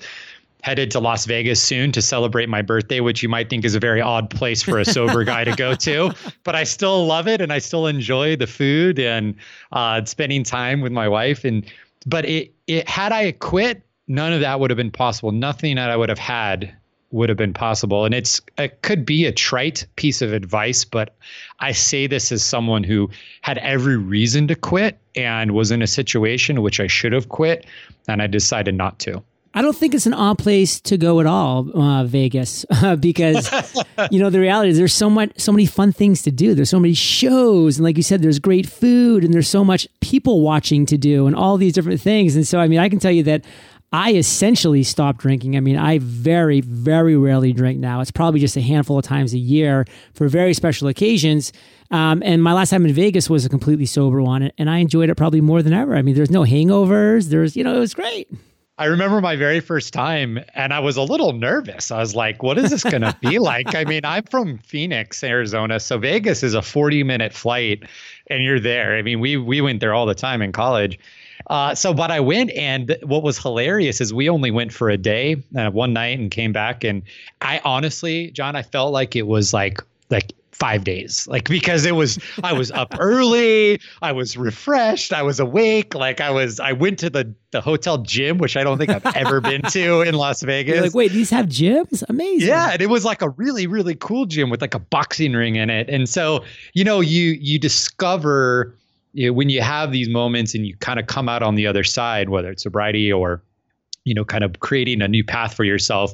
headed 0.66 0.90
to 0.90 0.98
Las 0.98 1.26
Vegas 1.26 1.62
soon 1.62 1.92
to 1.92 2.02
celebrate 2.02 2.48
my 2.48 2.60
birthday, 2.60 2.98
which 2.98 3.22
you 3.22 3.28
might 3.28 3.48
think 3.48 3.64
is 3.64 3.76
a 3.76 3.78
very 3.78 4.00
odd 4.00 4.28
place 4.30 4.62
for 4.62 4.80
a 4.80 4.84
sober 4.84 5.22
guy 5.22 5.44
to 5.44 5.54
go 5.54 5.76
to. 5.76 6.12
But 6.44 6.56
I 6.56 6.64
still 6.64 7.06
love 7.06 7.28
it 7.28 7.40
and 7.40 7.52
I 7.52 7.58
still 7.58 7.86
enjoy 7.86 8.36
the 8.36 8.46
food 8.46 8.98
and 8.98 9.34
uh, 9.72 10.04
spending 10.04 10.44
time 10.44 10.80
with 10.80 10.92
my 10.92 11.08
wife. 11.08 11.44
And 11.44 11.64
but 12.06 12.24
it, 12.24 12.52
it 12.66 12.88
had 12.88 13.12
I 13.12 13.32
quit, 13.32 13.82
none 14.08 14.32
of 14.32 14.40
that 14.40 14.58
would 14.58 14.70
have 14.70 14.76
been 14.76 14.90
possible. 14.90 15.32
Nothing 15.32 15.76
that 15.76 15.90
I 15.90 15.96
would 15.96 16.08
have 16.08 16.18
had 16.18 16.72
would 17.16 17.28
have 17.28 17.38
been 17.38 17.54
possible. 17.54 18.04
And 18.04 18.14
it's 18.14 18.40
it 18.58 18.82
could 18.82 19.04
be 19.04 19.26
a 19.26 19.32
trite 19.32 19.86
piece 19.96 20.22
of 20.22 20.32
advice, 20.32 20.84
but 20.84 21.16
I 21.60 21.72
say 21.72 22.06
this 22.06 22.30
as 22.30 22.44
someone 22.44 22.84
who 22.84 23.10
had 23.40 23.58
every 23.58 23.96
reason 23.96 24.46
to 24.48 24.54
quit 24.54 24.98
and 25.16 25.52
was 25.52 25.70
in 25.70 25.82
a 25.82 25.86
situation 25.86 26.62
which 26.62 26.78
I 26.78 26.86
should 26.86 27.12
have 27.12 27.28
quit, 27.28 27.66
and 28.06 28.22
I 28.22 28.26
decided 28.26 28.74
not 28.74 28.98
to. 29.00 29.22
I 29.56 29.62
don't 29.62 29.74
think 29.74 29.94
it's 29.94 30.04
an 30.04 30.12
odd 30.12 30.38
place 30.38 30.80
to 30.82 30.98
go 30.98 31.18
at 31.18 31.24
all, 31.24 31.70
uh, 31.74 32.04
Vegas, 32.04 32.66
because 33.00 33.50
you 34.10 34.20
know 34.20 34.28
the 34.28 34.38
reality 34.38 34.70
is 34.70 34.76
there's 34.76 34.92
so 34.92 35.08
much, 35.08 35.30
so 35.38 35.50
many 35.50 35.64
fun 35.64 35.92
things 35.92 36.20
to 36.22 36.30
do. 36.30 36.54
There's 36.54 36.68
so 36.68 36.78
many 36.78 36.92
shows, 36.92 37.78
and 37.78 37.84
like 37.84 37.96
you 37.96 38.02
said, 38.02 38.20
there's 38.20 38.38
great 38.38 38.66
food, 38.66 39.24
and 39.24 39.32
there's 39.32 39.48
so 39.48 39.64
much 39.64 39.88
people 40.00 40.42
watching 40.42 40.84
to 40.86 40.98
do, 40.98 41.26
and 41.26 41.34
all 41.34 41.56
these 41.56 41.72
different 41.72 42.02
things. 42.02 42.36
And 42.36 42.46
so, 42.46 42.58
I 42.58 42.68
mean, 42.68 42.80
I 42.80 42.90
can 42.90 42.98
tell 42.98 43.10
you 43.10 43.22
that 43.22 43.46
I 43.92 44.14
essentially 44.14 44.82
stopped 44.82 45.20
drinking. 45.20 45.56
I 45.56 45.60
mean, 45.60 45.76
I 45.76 45.98
very, 46.00 46.60
very 46.60 47.16
rarely 47.16 47.52
drink 47.52 47.78
now. 47.78 48.00
It's 48.00 48.10
probably 48.10 48.40
just 48.40 48.56
a 48.56 48.60
handful 48.60 48.98
of 48.98 49.04
times 49.04 49.32
a 49.32 49.38
year 49.38 49.86
for 50.12 50.28
very 50.28 50.54
special 50.54 50.88
occasions. 50.88 51.52
Um, 51.90 52.22
and 52.24 52.42
my 52.42 52.52
last 52.52 52.70
time 52.70 52.84
in 52.84 52.92
Vegas 52.92 53.30
was 53.30 53.44
a 53.44 53.48
completely 53.48 53.86
sober 53.86 54.20
one, 54.20 54.50
and 54.58 54.68
I 54.68 54.78
enjoyed 54.78 55.08
it 55.08 55.14
probably 55.14 55.40
more 55.40 55.62
than 55.62 55.72
ever. 55.72 55.94
I 55.94 56.02
mean, 56.02 56.16
there's 56.16 56.30
no 56.30 56.42
hangovers. 56.42 57.28
There's, 57.28 57.56
you 57.56 57.62
know, 57.62 57.76
it 57.76 57.80
was 57.80 57.94
great. 57.94 58.28
I 58.78 58.86
remember 58.86 59.22
my 59.22 59.36
very 59.36 59.60
first 59.60 59.94
time 59.94 60.38
and 60.54 60.74
I 60.74 60.80
was 60.80 60.98
a 60.98 61.02
little 61.02 61.32
nervous. 61.32 61.90
I 61.90 61.98
was 61.98 62.14
like, 62.14 62.42
what 62.42 62.58
is 62.58 62.70
this 62.70 62.84
going 62.84 63.00
to 63.00 63.16
be 63.22 63.38
like? 63.40 63.74
I 63.74 63.84
mean, 63.84 64.04
I'm 64.04 64.24
from 64.24 64.58
Phoenix, 64.58 65.24
Arizona, 65.24 65.80
so 65.80 65.96
Vegas 65.96 66.42
is 66.42 66.52
a 66.52 66.60
40 66.60 67.02
minute 67.02 67.32
flight 67.32 67.84
and 68.26 68.44
you're 68.44 68.60
there. 68.60 68.96
I 68.96 69.00
mean, 69.00 69.18
we 69.20 69.38
we 69.38 69.62
went 69.62 69.80
there 69.80 69.94
all 69.94 70.04
the 70.04 70.14
time 70.14 70.42
in 70.42 70.52
college. 70.52 70.98
Uh, 71.48 71.74
so, 71.74 71.94
but 71.94 72.10
I 72.10 72.20
went, 72.20 72.50
and 72.52 72.96
what 73.02 73.22
was 73.22 73.38
hilarious 73.38 74.00
is 74.00 74.12
we 74.12 74.28
only 74.28 74.50
went 74.50 74.72
for 74.72 74.88
a 74.88 74.96
day, 74.96 75.42
uh, 75.56 75.70
one 75.70 75.92
night, 75.92 76.18
and 76.18 76.30
came 76.30 76.52
back. 76.52 76.84
And 76.84 77.02
I 77.40 77.60
honestly, 77.64 78.30
John, 78.32 78.56
I 78.56 78.62
felt 78.62 78.92
like 78.92 79.16
it 79.16 79.26
was 79.26 79.52
like 79.52 79.80
like 80.10 80.32
five 80.56 80.84
days 80.84 81.28
like 81.28 81.50
because 81.50 81.84
it 81.84 81.94
was 81.94 82.18
i 82.42 82.50
was 82.50 82.70
up 82.70 82.94
early 82.98 83.78
i 84.00 84.10
was 84.10 84.38
refreshed 84.38 85.12
i 85.12 85.22
was 85.22 85.38
awake 85.38 85.94
like 85.94 86.18
i 86.22 86.30
was 86.30 86.58
i 86.60 86.72
went 86.72 86.98
to 86.98 87.10
the 87.10 87.30
the 87.50 87.60
hotel 87.60 87.98
gym 87.98 88.38
which 88.38 88.56
i 88.56 88.64
don't 88.64 88.78
think 88.78 88.88
i've 88.88 89.04
ever 89.14 89.38
been 89.42 89.60
to 89.60 90.00
in 90.08 90.14
las 90.14 90.40
vegas 90.40 90.76
You're 90.76 90.84
like 90.84 90.94
wait 90.94 91.12
these 91.12 91.28
have 91.28 91.46
gyms 91.46 92.02
amazing 92.08 92.48
yeah 92.48 92.70
and 92.72 92.80
it 92.80 92.88
was 92.88 93.04
like 93.04 93.20
a 93.20 93.28
really 93.30 93.66
really 93.66 93.96
cool 93.96 94.24
gym 94.24 94.48
with 94.48 94.62
like 94.62 94.74
a 94.74 94.78
boxing 94.78 95.34
ring 95.34 95.56
in 95.56 95.68
it 95.68 95.90
and 95.90 96.08
so 96.08 96.42
you 96.72 96.84
know 96.84 97.00
you 97.00 97.32
you 97.32 97.58
discover 97.58 98.74
you 99.16 99.28
know, 99.28 99.32
when 99.32 99.48
you 99.48 99.62
have 99.62 99.92
these 99.92 100.10
moments 100.10 100.54
and 100.54 100.66
you 100.66 100.76
kind 100.76 101.00
of 101.00 101.06
come 101.06 101.26
out 101.26 101.42
on 101.42 101.54
the 101.54 101.66
other 101.66 101.82
side, 101.82 102.28
whether 102.28 102.50
it's 102.50 102.62
sobriety 102.62 103.10
or, 103.10 103.42
you 104.04 104.14
know, 104.14 104.26
kind 104.26 104.44
of 104.44 104.60
creating 104.60 105.00
a 105.00 105.08
new 105.08 105.24
path 105.24 105.54
for 105.54 105.64
yourself, 105.64 106.12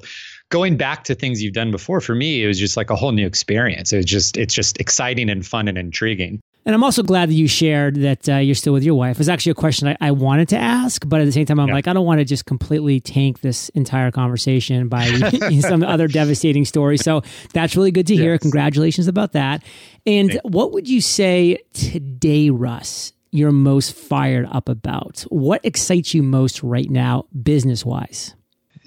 going 0.50 0.76
back 0.76 1.02
to 1.02 1.14
things 1.16 1.42
you've 1.42 1.52
done 1.52 1.72
before, 1.72 2.00
for 2.00 2.14
me, 2.14 2.44
it 2.44 2.46
was 2.46 2.60
just 2.60 2.76
like 2.76 2.90
a 2.90 2.96
whole 2.96 3.10
new 3.10 3.26
experience. 3.26 3.92
It 3.92 3.96
was 3.96 4.06
just, 4.06 4.36
it's 4.36 4.54
just 4.54 4.78
exciting 4.78 5.28
and 5.28 5.44
fun 5.44 5.66
and 5.66 5.76
intriguing. 5.76 6.40
And 6.64 6.74
I'm 6.74 6.84
also 6.84 7.02
glad 7.02 7.28
that 7.28 7.34
you 7.34 7.48
shared 7.48 7.96
that 7.96 8.28
uh, 8.28 8.36
you're 8.36 8.54
still 8.54 8.72
with 8.72 8.84
your 8.84 8.94
wife. 8.94 9.18
It's 9.18 9.28
actually 9.28 9.52
a 9.52 9.56
question 9.56 9.88
I, 9.88 9.96
I, 10.00 10.10
wanted 10.12 10.48
to 10.50 10.56
ask, 10.56 11.02
but 11.08 11.20
at 11.20 11.24
the 11.24 11.32
same 11.32 11.44
time, 11.44 11.58
I'm 11.58 11.68
yeah. 11.68 11.74
like, 11.74 11.88
I 11.88 11.92
don't 11.92 12.06
want 12.06 12.20
to 12.20 12.24
just 12.24 12.46
completely 12.46 13.00
tank 13.00 13.40
this 13.40 13.68
entire 13.70 14.12
conversation 14.12 14.88
by 14.88 15.06
some 15.60 15.82
other 15.82 16.06
devastating 16.06 16.64
story. 16.64 16.98
So 16.98 17.22
that's 17.52 17.76
really 17.76 17.90
good 17.90 18.06
to 18.08 18.16
hear. 18.16 18.32
Yes. 18.32 18.42
Congratulations 18.42 19.08
about 19.08 19.32
that. 19.32 19.64
And 20.06 20.30
Thanks. 20.30 20.44
what 20.44 20.72
would 20.72 20.88
you 20.88 21.00
say 21.00 21.58
today, 21.72 22.50
Russ, 22.50 23.12
you're 23.32 23.50
most 23.50 23.94
fired 23.94 24.46
up 24.52 24.68
about? 24.68 25.22
What 25.30 25.64
excites 25.64 26.14
you 26.14 26.22
most 26.22 26.62
right 26.62 26.88
now, 26.88 27.26
business 27.42 27.84
wise? 27.84 28.34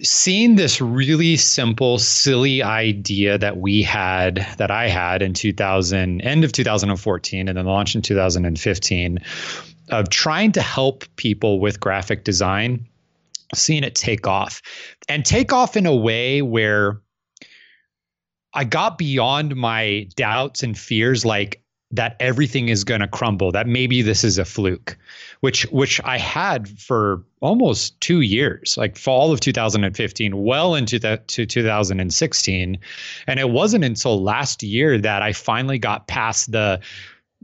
Seeing 0.02 0.56
this 0.56 0.82
really 0.82 1.38
simple, 1.38 1.98
silly 1.98 2.62
idea 2.62 3.38
that 3.38 3.58
we 3.58 3.82
had, 3.82 4.46
that 4.58 4.72
I 4.72 4.90
had 4.90 5.22
in 5.22 5.34
2000, 5.34 6.22
end 6.22 6.44
of 6.44 6.52
2014, 6.52 7.48
and 7.48 7.58
then 7.58 7.66
launched 7.66 7.96
in 7.96 8.02
2015, 8.02 9.20
of 9.90 10.10
trying 10.10 10.52
to 10.54 10.62
help 10.62 11.06
people 11.16 11.60
with 11.60 11.80
graphic 11.80 12.24
design, 12.24 12.88
seeing 13.54 13.84
it 13.84 13.96
take 13.96 14.28
off. 14.28 14.62
And 15.08 15.24
take 15.24 15.54
off 15.54 15.78
in 15.78 15.86
a 15.86 15.96
way 15.96 16.42
where 16.42 17.02
I 18.54 18.64
got 18.64 18.98
beyond 18.98 19.56
my 19.56 20.08
doubts 20.16 20.64
and 20.64 20.78
fears 20.78 21.26
like 21.26 21.62
that 21.96 22.16
everything 22.20 22.70
is 22.70 22.84
going 22.84 23.02
to 23.02 23.08
crumble 23.08 23.52
that 23.52 23.68
maybe 23.68 24.02
this 24.02 24.24
is 24.24 24.38
a 24.38 24.46
fluke 24.46 24.98
which 25.42 25.64
which 25.72 26.02
I 26.04 26.18
had 26.18 26.68
for 26.68 27.24
almost 27.42 28.00
2 28.02 28.22
years 28.22 28.76
like 28.78 28.98
fall 28.98 29.32
of 29.32 29.40
2015 29.40 30.44
well 30.44 30.76
into 30.76 31.00
the, 31.00 31.22
to 31.28 31.46
2016 31.46 32.80
and 33.28 33.40
it 33.40 33.50
wasn't 33.50 33.84
until 33.84 34.22
last 34.22 34.64
year 34.64 34.98
that 34.98 35.22
I 35.22 35.34
finally 35.34 35.80
got 35.80 36.08
past 36.08 36.52
the 36.52 36.80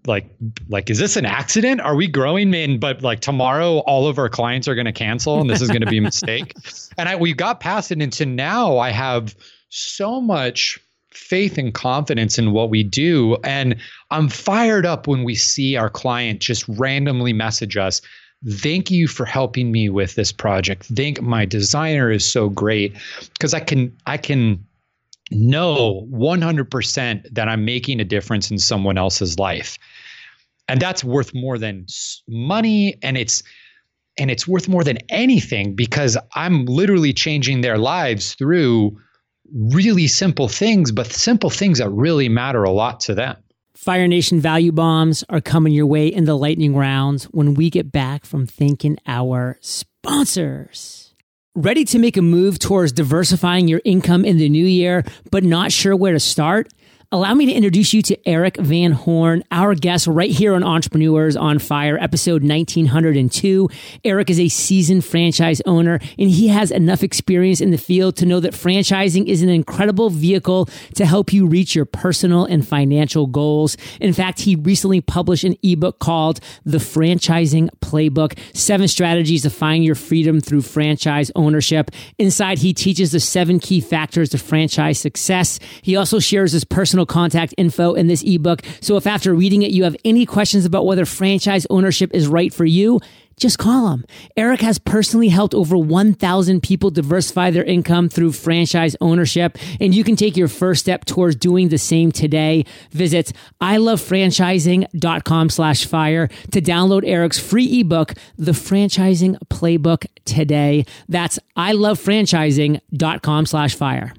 like 0.07 0.29
like 0.69 0.89
is 0.89 0.97
this 0.97 1.15
an 1.15 1.25
accident? 1.25 1.81
Are 1.81 1.95
we 1.95 2.07
growing 2.07 2.49
man 2.49 2.79
but 2.79 3.01
like 3.01 3.19
tomorrow 3.19 3.79
all 3.79 4.07
of 4.07 4.17
our 4.17 4.29
clients 4.29 4.67
are 4.67 4.75
going 4.75 4.85
to 4.85 4.91
cancel 4.91 5.39
and 5.39 5.49
this 5.49 5.61
is 5.61 5.67
going 5.67 5.81
to 5.81 5.87
be 5.87 5.97
a 5.97 6.01
mistake? 6.01 6.53
And 6.97 7.07
I 7.07 7.15
we 7.15 7.33
got 7.33 7.61
past 7.61 7.91
it 7.91 8.01
into 8.01 8.25
now 8.25 8.77
I 8.77 8.89
have 8.91 9.35
so 9.69 10.19
much 10.19 10.79
faith 11.11 11.57
and 11.57 11.73
confidence 11.73 12.37
in 12.37 12.51
what 12.51 12.69
we 12.69 12.83
do. 12.83 13.37
And 13.43 13.75
I'm 14.09 14.29
fired 14.29 14.85
up 14.85 15.07
when 15.07 15.23
we 15.23 15.35
see 15.35 15.75
our 15.75 15.89
client 15.89 16.39
just 16.39 16.67
randomly 16.67 17.33
message 17.33 17.77
us. 17.77 18.01
Thank 18.49 18.89
you 18.89 19.07
for 19.07 19.25
helping 19.25 19.71
me 19.71 19.89
with 19.89 20.15
this 20.15 20.31
project. 20.31 20.85
Thank 20.85 21.21
my 21.21 21.45
designer 21.45 22.11
is 22.11 22.25
so 22.25 22.49
great 22.49 22.95
because 23.33 23.53
I 23.53 23.59
can 23.59 23.95
I 24.07 24.17
can 24.17 24.65
know 25.29 26.07
100% 26.11 27.33
that 27.33 27.47
I'm 27.47 27.63
making 27.63 27.99
a 27.99 28.03
difference 28.03 28.51
in 28.51 28.59
someone 28.59 28.97
else's 28.97 29.39
life. 29.39 29.77
And 30.67 30.81
that's 30.81 31.03
worth 31.03 31.33
more 31.33 31.57
than 31.57 31.85
money 32.27 32.97
and 33.01 33.17
it's 33.17 33.43
and 34.17 34.29
it's 34.29 34.47
worth 34.47 34.67
more 34.67 34.83
than 34.83 34.97
anything 35.09 35.73
because 35.73 36.17
I'm 36.35 36.65
literally 36.65 37.13
changing 37.13 37.61
their 37.61 37.77
lives 37.77 38.33
through 38.35 38.97
really 39.53 40.07
simple 40.07 40.47
things, 40.47 40.91
but 40.91 41.07
simple 41.07 41.49
things 41.49 41.79
that 41.79 41.89
really 41.89 42.29
matter 42.29 42.63
a 42.63 42.71
lot 42.71 42.99
to 43.01 43.15
them. 43.15 43.37
Fire 43.75 44.07
Nation 44.07 44.39
value 44.39 44.71
bombs 44.71 45.23
are 45.29 45.41
coming 45.41 45.73
your 45.73 45.87
way 45.87 46.07
in 46.07 46.25
the 46.25 46.37
lightning 46.37 46.75
rounds 46.75 47.25
when 47.25 47.55
we 47.55 47.69
get 47.69 47.91
back 47.91 48.25
from 48.25 48.45
thanking 48.45 48.97
our 49.07 49.57
sponsors. 49.61 51.15
Ready 51.55 51.83
to 51.85 51.99
make 51.99 52.15
a 52.15 52.21
move 52.21 52.59
towards 52.59 52.91
diversifying 52.91 53.67
your 53.67 53.81
income 53.83 54.23
in 54.23 54.37
the 54.37 54.49
new 54.49 54.65
year, 54.65 55.03
but 55.31 55.43
not 55.43 55.71
sure 55.71 55.95
where 55.95 56.13
to 56.13 56.19
start? 56.19 56.69
Allow 57.13 57.33
me 57.33 57.45
to 57.47 57.51
introduce 57.51 57.93
you 57.93 58.01
to 58.03 58.17
Erik 58.25 58.55
Van 58.55 58.93
Horn, 58.93 59.43
our 59.51 59.75
guest 59.75 60.07
right 60.07 60.31
here 60.31 60.55
on 60.55 60.63
Entrepreneurs 60.63 61.35
on 61.35 61.59
Fire, 61.59 61.97
episode 61.97 62.41
1902. 62.41 63.67
Erik 64.05 64.29
is 64.29 64.39
a 64.39 64.47
seasoned 64.47 65.03
franchise 65.03 65.61
owner 65.65 65.99
and 66.17 66.29
he 66.29 66.47
has 66.47 66.71
enough 66.71 67.03
experience 67.03 67.59
in 67.59 67.71
the 67.71 67.77
field 67.77 68.15
to 68.15 68.25
know 68.25 68.39
that 68.39 68.53
franchising 68.53 69.27
is 69.27 69.41
an 69.41 69.49
incredible 69.49 70.09
vehicle 70.09 70.69
to 70.95 71.05
help 71.05 71.33
you 71.33 71.45
reach 71.45 71.75
your 71.75 71.83
personal 71.83 72.45
and 72.45 72.65
financial 72.65 73.27
goals. 73.27 73.75
In 73.99 74.13
fact, 74.13 74.39
he 74.39 74.55
recently 74.55 75.01
published 75.01 75.43
an 75.43 75.57
ebook 75.63 75.99
called 75.99 76.39
The 76.63 76.77
Franchising 76.77 77.71
Playbook, 77.81 78.39
seven 78.55 78.87
strategies 78.87 79.41
to 79.41 79.49
find 79.49 79.83
your 79.83 79.95
freedom 79.95 80.39
through 80.39 80.61
franchise 80.61 81.29
ownership. 81.35 81.91
Inside, 82.17 82.59
he 82.59 82.73
teaches 82.73 83.11
the 83.11 83.19
seven 83.19 83.59
key 83.59 83.81
factors 83.81 84.29
to 84.29 84.37
franchise 84.37 84.97
success. 84.97 85.59
He 85.81 85.97
also 85.97 86.17
shares 86.19 86.53
his 86.53 86.63
personal 86.63 87.00
contact 87.05 87.53
info 87.57 87.93
in 87.93 88.07
this 88.07 88.23
ebook. 88.23 88.61
So 88.81 88.97
if 88.97 89.07
after 89.07 89.33
reading 89.33 89.61
it 89.63 89.71
you 89.71 89.83
have 89.83 89.95
any 90.05 90.25
questions 90.25 90.65
about 90.65 90.85
whether 90.85 91.05
franchise 91.05 91.65
ownership 91.69 92.11
is 92.13 92.27
right 92.27 92.53
for 92.53 92.65
you, 92.65 92.99
just 93.41 93.57
call 93.57 93.89
him. 93.89 94.05
Erik 94.37 94.61
has 94.61 94.77
personally 94.77 95.29
helped 95.29 95.55
over 95.55 95.75
1,000 95.75 96.61
people 96.61 96.91
diversify 96.91 97.49
their 97.49 97.63
income 97.63 98.07
through 98.07 98.33
franchise 98.33 98.95
ownership, 99.01 99.57
and 99.79 99.95
you 99.95 100.03
can 100.03 100.15
take 100.15 100.37
your 100.37 100.47
first 100.47 100.81
step 100.81 101.05
towards 101.05 101.35
doing 101.37 101.69
the 101.69 101.79
same 101.79 102.11
today. 102.11 102.65
Visit 102.91 103.33
ilovefranchising.com 103.59 105.49
slash 105.49 105.85
fire 105.85 106.27
to 106.51 106.61
download 106.61 107.03
Erik's 107.03 107.39
free 107.39 107.79
ebook, 107.79 108.13
The 108.37 108.51
Franchising 108.51 109.37
Playbook 109.49 110.05
today. 110.23 110.85
That's 111.09 111.39
ilovefranchising.com 111.57 113.45
slash 113.47 113.73
fire. 113.73 114.13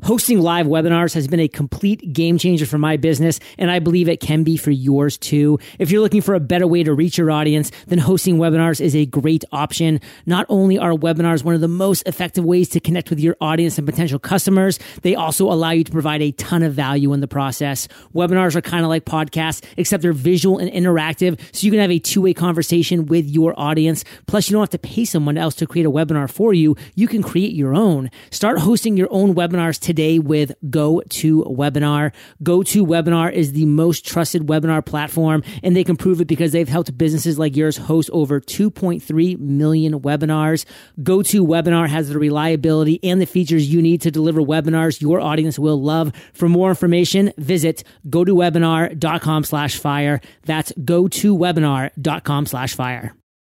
Hosting 0.00 0.40
live 0.40 0.66
webinars 0.66 1.14
has 1.14 1.28
been 1.28 1.38
a 1.38 1.46
complete 1.46 2.12
game 2.12 2.36
changer 2.36 2.66
for 2.66 2.78
my 2.78 2.96
business, 2.96 3.38
and 3.56 3.70
I 3.70 3.78
believe 3.78 4.08
it 4.08 4.18
can 4.18 4.42
be 4.42 4.56
for 4.56 4.72
yours 4.72 5.16
too. 5.16 5.60
If 5.78 5.92
you're 5.92 6.00
looking 6.00 6.22
for 6.22 6.34
a 6.34 6.40
better 6.40 6.66
way 6.66 6.82
to 6.82 6.92
reach 6.92 7.18
your 7.18 7.30
audience, 7.30 7.70
then 7.86 7.98
hosting 7.98 8.38
webinars 8.38 8.80
is 8.80 8.96
a 8.96 9.06
great 9.06 9.44
option. 9.52 10.00
Not 10.26 10.46
only 10.48 10.76
are 10.76 10.92
webinars 10.92 11.44
one 11.44 11.54
of 11.54 11.60
the 11.60 11.68
most 11.68 12.02
effective 12.08 12.44
ways 12.44 12.68
to 12.70 12.80
connect 12.80 13.10
with 13.10 13.20
your 13.20 13.36
audience 13.40 13.78
and 13.78 13.86
potential 13.86 14.18
customers, 14.18 14.80
they 15.02 15.14
also 15.14 15.52
allow 15.52 15.70
you 15.70 15.84
to 15.84 15.92
provide 15.92 16.20
a 16.20 16.32
ton 16.32 16.64
of 16.64 16.72
value 16.72 17.12
in 17.12 17.20
the 17.20 17.28
process. 17.28 17.86
Webinars 18.12 18.56
are 18.56 18.62
kind 18.62 18.82
of 18.82 18.88
like 18.88 19.04
podcasts, 19.04 19.62
except 19.76 20.02
they're 20.02 20.12
visual 20.12 20.58
and 20.58 20.70
interactive, 20.72 21.38
so 21.54 21.64
you 21.64 21.70
can 21.70 21.80
have 21.80 21.92
a 21.92 22.00
two 22.00 22.22
way 22.22 22.34
conversation 22.34 23.06
with 23.06 23.28
your 23.28 23.54
audience. 23.56 24.04
Plus, 24.26 24.48
you 24.48 24.54
don't 24.54 24.62
have 24.62 24.70
to 24.70 24.78
pay 24.78 25.04
someone 25.04 25.38
else 25.38 25.54
to 25.56 25.66
create 25.66 25.86
a 25.86 25.92
webinar 25.92 26.28
for 26.28 26.52
you. 26.52 26.76
You 26.96 27.06
can 27.06 27.22
create 27.22 27.52
your 27.52 27.74
own. 27.74 28.10
Start 28.30 28.58
hosting 28.58 28.96
your 28.96 29.08
own 29.12 29.34
webinars 29.34 29.78
today 29.82 30.18
with 30.18 30.52
GoToWebinar. 30.64 32.12
GoToWebinar 32.42 33.32
is 33.32 33.52
the 33.52 33.66
most 33.66 34.06
trusted 34.06 34.42
webinar 34.46 34.84
platform, 34.84 35.42
and 35.62 35.76
they 35.76 35.84
can 35.84 35.96
prove 35.96 36.20
it 36.20 36.26
because 36.26 36.52
they've 36.52 36.68
helped 36.68 36.96
businesses 36.96 37.38
like 37.38 37.56
yours 37.56 37.76
host 37.76 38.08
over 38.12 38.40
2.3 38.40 39.38
million 39.38 40.00
webinars. 40.00 40.64
GoToWebinar 41.00 41.88
has 41.88 42.08
the 42.08 42.18
reliability 42.18 43.00
and 43.02 43.20
the 43.20 43.26
features 43.26 43.72
you 43.72 43.82
need 43.82 44.00
to 44.02 44.10
deliver 44.10 44.40
webinars 44.40 45.00
your 45.00 45.20
audience 45.20 45.58
will 45.58 45.82
love. 45.82 46.12
For 46.32 46.48
more 46.48 46.70
information, 46.70 47.32
visit 47.36 47.84
gotowebinar.com 48.08 49.44
slash 49.44 49.76
fire. 49.76 50.20
That's 50.44 50.72
gotowebinar.com 50.72 52.46
slash 52.46 52.74
fire. 52.74 53.14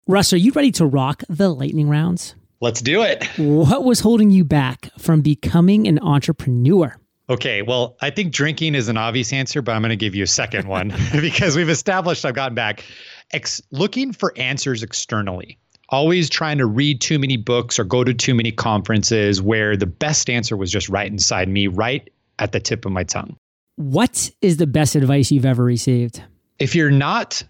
Russ, 0.07 0.33
are 0.33 0.37
you 0.37 0.51
ready 0.51 0.71
to 0.73 0.85
rock 0.85 1.23
the 1.29 1.49
lightning 1.49 1.89
rounds? 1.89 2.35
Let's 2.63 2.79
do 2.79 3.01
it. 3.01 3.25
What 3.35 3.83
was 3.83 3.99
holding 3.99 4.29
you 4.29 4.45
back 4.45 4.89
from 4.97 5.19
becoming 5.19 5.85
an 5.85 5.99
entrepreneur? 5.99 6.95
Okay, 7.29 7.61
well, 7.61 7.97
I 8.01 8.09
think 8.09 8.31
drinking 8.31 8.73
is 8.73 8.87
an 8.87 8.95
obvious 8.95 9.33
answer, 9.33 9.61
but 9.61 9.73
I'm 9.73 9.81
going 9.81 9.89
to 9.89 9.97
give 9.97 10.15
you 10.15 10.23
a 10.23 10.27
second 10.27 10.69
one 10.69 10.93
because 11.11 11.57
we've 11.57 11.67
established 11.67 12.23
I've 12.23 12.35
gotten 12.35 12.55
back. 12.55 12.85
Ex- 13.31 13.61
looking 13.71 14.13
for 14.13 14.31
answers 14.37 14.81
externally, 14.81 15.59
always 15.89 16.29
trying 16.29 16.57
to 16.59 16.65
read 16.65 17.01
too 17.01 17.19
many 17.19 17.35
books 17.35 17.79
or 17.79 17.83
go 17.83 18.01
to 18.01 18.13
too 18.13 18.33
many 18.33 18.53
conferences 18.53 19.41
where 19.41 19.75
the 19.75 19.85
best 19.85 20.29
answer 20.29 20.55
was 20.55 20.71
just 20.71 20.87
right 20.87 21.11
inside 21.11 21.49
me, 21.49 21.67
right 21.67 22.09
at 22.39 22.53
the 22.53 22.61
tip 22.61 22.85
of 22.85 22.93
my 22.93 23.03
tongue. 23.03 23.35
What 23.75 24.31
is 24.41 24.55
the 24.55 24.67
best 24.67 24.95
advice 24.95 25.31
you've 25.31 25.45
ever 25.45 25.65
received? 25.65 26.23
If 26.59 26.75
you're 26.75 26.91
not 26.91 27.43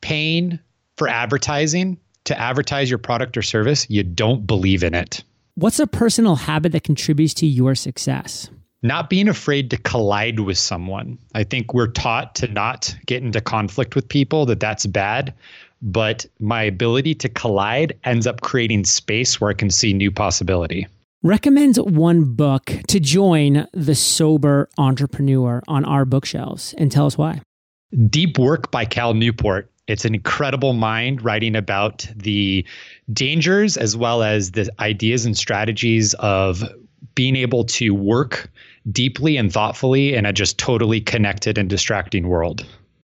paying 0.00 0.60
for 0.96 1.08
advertising, 1.08 1.98
to 2.24 2.38
advertise 2.38 2.90
your 2.90 2.98
product 2.98 3.36
or 3.36 3.42
service, 3.42 3.86
you 3.88 4.02
don't 4.02 4.46
believe 4.46 4.82
in 4.82 4.94
it. 4.94 5.22
What's 5.54 5.78
a 5.78 5.86
personal 5.86 6.36
habit 6.36 6.72
that 6.72 6.84
contributes 6.84 7.34
to 7.34 7.46
your 7.46 7.74
success? 7.74 8.50
Not 8.82 9.10
being 9.10 9.28
afraid 9.28 9.70
to 9.70 9.76
collide 9.76 10.40
with 10.40 10.56
someone. 10.56 11.18
I 11.34 11.44
think 11.44 11.74
we're 11.74 11.88
taught 11.88 12.34
to 12.36 12.48
not 12.48 12.96
get 13.06 13.22
into 13.22 13.40
conflict 13.40 13.94
with 13.94 14.08
people, 14.08 14.46
that 14.46 14.60
that's 14.60 14.86
bad. 14.86 15.34
But 15.82 16.24
my 16.38 16.62
ability 16.62 17.14
to 17.16 17.28
collide 17.28 17.98
ends 18.04 18.26
up 18.26 18.40
creating 18.40 18.84
space 18.84 19.40
where 19.40 19.50
I 19.50 19.54
can 19.54 19.70
see 19.70 19.92
new 19.92 20.10
possibility. 20.10 20.86
Recommend 21.22 21.76
one 21.76 22.32
book 22.34 22.72
to 22.88 22.98
join 22.98 23.66
the 23.74 23.94
sober 23.94 24.70
entrepreneur 24.78 25.62
on 25.68 25.84
our 25.84 26.06
bookshelves 26.06 26.74
and 26.78 26.90
tell 26.90 27.04
us 27.04 27.18
why. 27.18 27.42
Deep 28.08 28.38
Work 28.38 28.70
by 28.70 28.86
Cal 28.86 29.12
Newport. 29.12 29.70
It's 29.90 30.04
an 30.04 30.14
incredible 30.14 30.72
mind 30.72 31.24
writing 31.24 31.56
about 31.56 32.06
the 32.14 32.64
dangers 33.12 33.76
as 33.76 33.96
well 33.96 34.22
as 34.22 34.52
the 34.52 34.70
ideas 34.78 35.24
and 35.26 35.36
strategies 35.36 36.14
of 36.14 36.62
being 37.16 37.34
able 37.34 37.64
to 37.64 37.90
work 37.90 38.50
deeply 38.92 39.36
and 39.36 39.52
thoughtfully 39.52 40.14
in 40.14 40.26
a 40.26 40.32
just 40.32 40.58
totally 40.58 41.00
connected 41.00 41.58
and 41.58 41.68
distracting 41.68 42.28
world. 42.28 42.64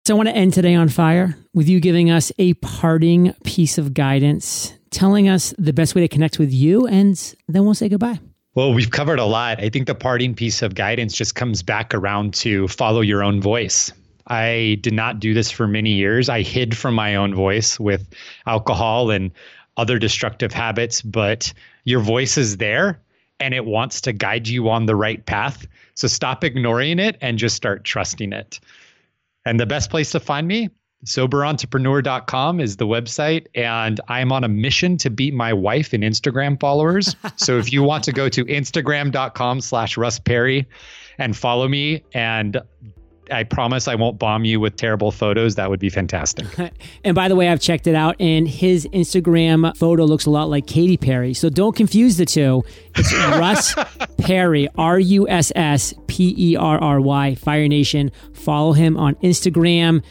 So 0.07 0.15
I 0.15 0.17
want 0.17 0.31
to 0.31 0.35
end 0.35 0.55
today 0.55 0.75
on 0.75 0.89
fire 0.89 1.37
with 1.53 1.69
you 1.69 1.81
giving 1.81 2.11
us 2.11 2.33
a 2.39 2.55
parting 2.55 3.35
piece 3.45 3.77
of 3.77 3.93
guidance, 3.93 4.73
telling 4.91 5.29
us 5.29 5.53
the 5.59 5.75
best 5.75 5.95
way 5.95 6.01
to 6.01 6.09
connect 6.09 6.39
with 6.39 6.51
you, 6.51 6.87
and 6.87 7.35
then 7.47 7.67
we'll 7.67 7.75
say 7.75 7.91
goodbye. 7.91 8.19
Well, 8.55 8.73
we've 8.73 8.91
covered 8.91 9.19
a 9.19 9.27
lot. 9.27 9.61
I 9.61 9.69
think 9.69 9.87
the 9.87 9.95
parting 9.95 10.35
piece 10.35 10.63
of 10.63 10.75
guidance 10.75 11.15
just 11.15 11.35
comes 11.35 11.63
back 11.63 11.95
around 11.95 12.33
to 12.35 12.67
follow 12.69 13.03
your 13.03 13.23
own 13.23 13.41
voice. 13.43 13.93
I 14.31 14.79
did 14.81 14.95
not 14.95 15.19
do 15.19 15.35
this 15.35 15.51
for 15.51 15.67
many 15.67 15.91
years. 15.91 16.29
I 16.29 16.43
hid 16.43 16.77
from 16.77 16.95
my 16.95 17.17
own 17.17 17.35
voice 17.35 17.81
with 17.81 18.09
alcohol 18.47 19.11
and 19.11 19.33
other 19.77 19.99
destructive 19.99 20.53
habits, 20.53 21.03
but 21.03 21.53
your 21.85 22.01
voice 22.01 22.39
is 22.39 22.59
there 22.59 23.01
and 23.41 23.55
it 23.55 23.65
wants 23.65 24.01
to 24.03 24.13
guide 24.13 24.47
you 24.47 24.69
on 24.69 24.87
the 24.87 24.95
right 24.95 25.25
path. 25.27 25.67
So 25.95 26.07
stop 26.07 26.45
ignoring 26.45 27.01
it 27.01 27.19
and 27.21 27.39
just 27.39 27.57
start 27.57 27.85
trusting 27.85 28.33
it. 28.33 28.61
And 29.45 29.59
the 29.59 29.67
best 29.67 29.91
place 29.91 30.13
to 30.13 30.21
find 30.21 30.47
me, 30.47 30.69
soberentrepreneur.com 31.07 32.61
is 32.61 32.77
the 32.77 32.87
website. 32.87 33.47
And 33.57 34.01
I'm 34.07 34.31
on 34.31 34.45
a 34.45 34.49
mission 34.49 34.97
to 34.99 35.11
beat 35.11 35.35
my 35.35 35.53
wife 35.53 35.93
in 35.93 36.03
Instagram 36.03 36.61
followers. 36.61 37.17
so 37.37 37.59
if 37.59 37.73
you 37.73 37.83
want 37.83 38.05
to 38.05 38.13
go 38.13 38.29
to 38.29 38.45
instagram.com 38.45 39.61
slash 39.61 39.97
Russ 39.97 40.21
Perry 40.21 40.69
and 41.19 41.37
follow 41.37 41.67
me 41.67 42.05
and 42.13 42.61
I 43.31 43.45
promise 43.45 43.89
I 43.89 43.95
won't 43.95 44.19
bomb 44.19 44.45
you 44.45 44.61
with 44.61 44.77
terrible 44.77 45.11
photos. 45.11 45.55
That 45.55 45.71
would 45.71 45.81
be 45.81 45.89
fantastic. 45.89 46.47
and 47.05 47.15
by 47.15 47.29
the 47.29 47.37
way, 47.37 47.49
I've 47.49 47.61
checked 47.61 47.87
it 47.87 47.95
out, 47.95 48.17
and 48.21 48.49
his 48.49 48.87
Instagram 48.93 49.77
photo 49.77 50.05
looks 50.05 50.27
a 50.27 50.31
lot 50.31 50.49
like 50.49 50.67
Katy 50.67 50.97
Perry. 50.97 51.35
So 51.35 51.49
don't 51.49 51.75
confuse 51.75 52.17
the 52.17 52.27
two. 52.27 52.65
It's 52.97 53.13
Russ 53.15 53.75
Perry, 54.19 54.69
R 54.77 54.99
U 54.99 55.29
S 55.29 55.53
S 55.55 55.95
P 56.07 56.35
E 56.37 56.57
R 56.57 56.79
R 56.79 57.01
Y, 57.01 57.35
Fire 57.37 57.69
Nation. 57.69 58.11
Follow 58.33 58.73
him 58.73 58.97
on 58.97 59.15
Instagram. 59.17 60.03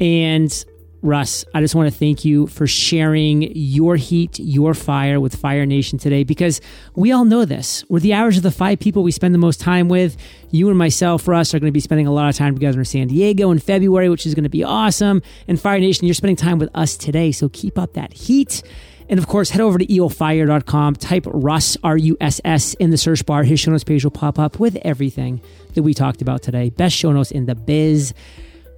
And 0.00 0.64
Russ, 1.04 1.44
I 1.52 1.60
just 1.60 1.74
want 1.74 1.92
to 1.92 1.96
thank 1.96 2.24
you 2.24 2.46
for 2.46 2.66
sharing 2.66 3.52
your 3.54 3.96
heat, 3.96 4.38
your 4.38 4.72
fire 4.72 5.20
with 5.20 5.36
Fire 5.36 5.66
Nation 5.66 5.98
today 5.98 6.24
because 6.24 6.62
we 6.96 7.12
all 7.12 7.26
know 7.26 7.44
this. 7.44 7.84
We're 7.90 8.00
the 8.00 8.14
average 8.14 8.38
of 8.38 8.42
the 8.42 8.50
five 8.50 8.80
people 8.80 9.02
we 9.02 9.12
spend 9.12 9.34
the 9.34 9.38
most 9.38 9.60
time 9.60 9.88
with. 9.88 10.16
You 10.50 10.70
and 10.70 10.78
myself, 10.78 11.28
Russ, 11.28 11.52
are 11.52 11.60
going 11.60 11.68
to 11.68 11.74
be 11.74 11.80
spending 11.80 12.06
a 12.06 12.12
lot 12.12 12.30
of 12.30 12.36
time 12.36 12.54
together 12.54 12.78
in 12.78 12.86
San 12.86 13.08
Diego 13.08 13.50
in 13.50 13.58
February, 13.58 14.08
which 14.08 14.24
is 14.24 14.34
going 14.34 14.44
to 14.44 14.48
be 14.50 14.64
awesome. 14.64 15.20
And 15.46 15.60
Fire 15.60 15.78
Nation, 15.78 16.06
you're 16.06 16.14
spending 16.14 16.36
time 16.36 16.58
with 16.58 16.70
us 16.74 16.96
today. 16.96 17.32
So 17.32 17.50
keep 17.50 17.76
up 17.76 17.92
that 17.92 18.14
heat. 18.14 18.62
And 19.06 19.18
of 19.18 19.26
course, 19.26 19.50
head 19.50 19.60
over 19.60 19.76
to 19.76 19.86
eofire.com, 19.86 20.96
type 20.96 21.26
Russ, 21.26 21.76
R 21.84 21.98
U 21.98 22.16
S 22.18 22.40
S, 22.46 22.72
in 22.74 22.88
the 22.88 22.96
search 22.96 23.26
bar. 23.26 23.42
His 23.42 23.60
show 23.60 23.70
notes 23.70 23.84
page 23.84 24.04
will 24.04 24.10
pop 24.10 24.38
up 24.38 24.58
with 24.58 24.76
everything 24.76 25.42
that 25.74 25.82
we 25.82 25.92
talked 25.92 26.22
about 26.22 26.42
today. 26.42 26.70
Best 26.70 26.96
show 26.96 27.12
notes 27.12 27.30
in 27.30 27.44
the 27.44 27.54
biz. 27.54 28.14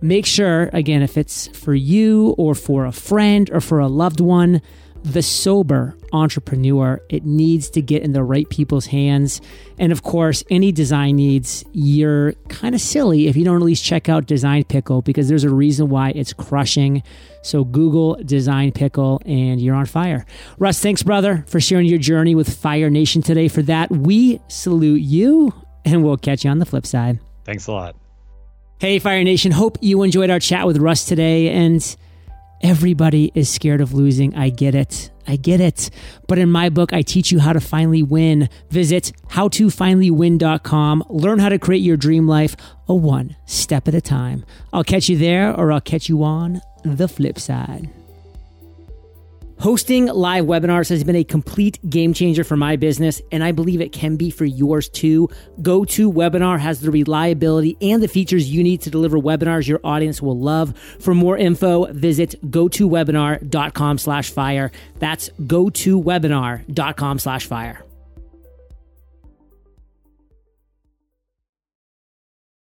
Make 0.01 0.27
sure, 0.27 0.71
again, 0.73 1.03
if 1.03 1.17
it's 1.17 1.49
for 1.49 1.75
you 1.75 2.35
or 2.39 2.55
for 2.55 2.85
a 2.85 2.93
friend 2.93 3.51
or 3.51 3.61
for 3.61 3.79
a 3.79 3.89
loved 3.89 4.21
one, 4.21 4.61
the 5.03 5.23
sober 5.23 5.97
entrepreneur, 6.13 7.01
it 7.09 7.25
needs 7.25 7.71
to 7.71 7.81
get 7.81 8.03
in 8.03 8.13
the 8.13 8.25
right 8.25 8.49
people's 8.51 8.87
hands. 8.87 9.41
And 9.79 9.93
of 9.93 10.03
course, 10.03 10.43
any 10.51 10.73
design 10.73 11.17
needs, 11.17 11.65
you're 11.73 12.33
kind 12.49 12.75
of 12.75 12.81
silly 12.81 13.29
if 13.29 13.37
you 13.37 13.45
don't 13.45 13.57
at 13.57 13.63
least 13.63 13.85
check 13.85 14.09
out 14.09 14.27
Design 14.27 14.65
Pickle 14.65 15.03
because 15.03 15.29
there's 15.29 15.45
a 15.45 15.51
reason 15.51 15.89
why 15.89 16.11
it's 16.11 16.33
crushing. 16.33 17.05
So 17.43 17.63
Google 17.63 18.17
Design 18.25 18.73
Pickle 18.73 19.23
and 19.25 19.61
you're 19.61 19.77
on 19.77 19.87
fire. 19.87 20.27
Russ, 20.59 20.81
thanks, 20.81 21.05
brother, 21.05 21.45
for 21.47 21.61
sharing 21.61 21.87
your 21.87 22.01
journey 22.01 22.35
with 22.35 22.53
Fire 22.59 22.91
Nation 22.91 23.23
today. 23.23 23.47
For 23.47 23.63
that, 23.63 23.91
we 23.91 24.41
salute 24.49 25.03
you 25.03 25.55
and 25.85 26.03
we'll 26.03 26.17
catch 26.17 26.45
you 26.45 26.51
on 26.51 26.59
the 26.59 26.67
flip 26.67 26.85
side. 26.85 27.21
Thanks 27.45 27.69
a 27.69 27.73
lot. 27.73 27.97
Hey, 28.79 28.99
Fire 28.99 29.25
Nation. 29.25 29.53
Hope 29.53 29.79
you 29.81 30.03
enjoyed 30.03 30.29
our 30.29 30.39
chat 30.39 30.67
with 30.67 30.77
Russ 30.77 31.07
today. 31.07 31.49
And 31.49 31.97
everybody 32.61 33.33
is 33.35 33.49
scared 33.49 33.81
of 33.81 33.95
losing. 33.95 34.35
I 34.37 34.51
get 34.51 34.75
it. 34.75 35.11
I 35.27 35.37
get 35.37 35.61
it. 35.62 35.89
But 36.29 36.39
in 36.39 36.51
my 36.51 36.69
book, 36.69 36.93
I 36.93 37.01
teach 37.01 37.33
you 37.33 37.39
how 37.39 37.55
to 37.55 37.61
finally 37.61 38.03
win. 38.03 38.51
Visit 38.69 39.12
howtofinallywin.com. 39.31 41.05
Learn 41.09 41.39
how 41.39 41.49
to 41.49 41.59
create 41.59 41.81
your 41.81 41.97
dream 41.97 42.29
life 42.29 42.55
a 42.87 42.95
one 42.95 43.37
step 43.47 43.89
at 43.89 43.95
a 43.95 44.03
time. 44.03 44.45
I'll 44.75 44.85
catch 44.85 45.09
you 45.09 45.17
there 45.17 45.55
or 45.59 45.73
I'll 45.73 45.81
catch 45.81 46.11
you 46.11 46.23
on 46.23 46.61
the 46.85 47.09
flip 47.09 47.39
side. 47.39 47.91
Hosting 49.59 50.07
live 50.07 50.45
webinars 50.45 50.90
has 50.90 51.03
been 51.03 51.16
a 51.16 51.25
complete 51.25 51.79
game 51.88 52.12
changer 52.12 52.45
for 52.45 52.57
my 52.57 52.77
business, 52.77 53.23
and 53.33 53.42
I 53.42 53.53
believe 53.53 53.81
it 53.81 53.90
can 53.90 54.16
be 54.16 54.31
for 54.31 54.45
yours 54.45 54.88
too. 54.88 55.31
GoToWebinar 55.62 56.61
has 56.61 56.81
the 56.81 56.90
reliability 56.90 57.77
and 57.81 58.03
the 58.03 58.09
features 58.09 58.51
you 58.53 58.62
need 58.62 58.83
to 58.83 58.90
deliver 58.90 59.19
webinars 59.19 59.66
your 59.66 59.81
audience 59.83 60.21
will 60.21 60.38
love. 60.38 60.77
For 61.01 61.14
more 61.14 61.38
info, 61.38 61.87
visit 61.92 62.35
gotowebinar.com 62.51 63.99
slash 63.99 64.31
fire. 64.31 64.73
That's 64.99 65.31
gotowebinar.com 65.31 67.19
slash 67.19 67.47
fire. 67.47 67.83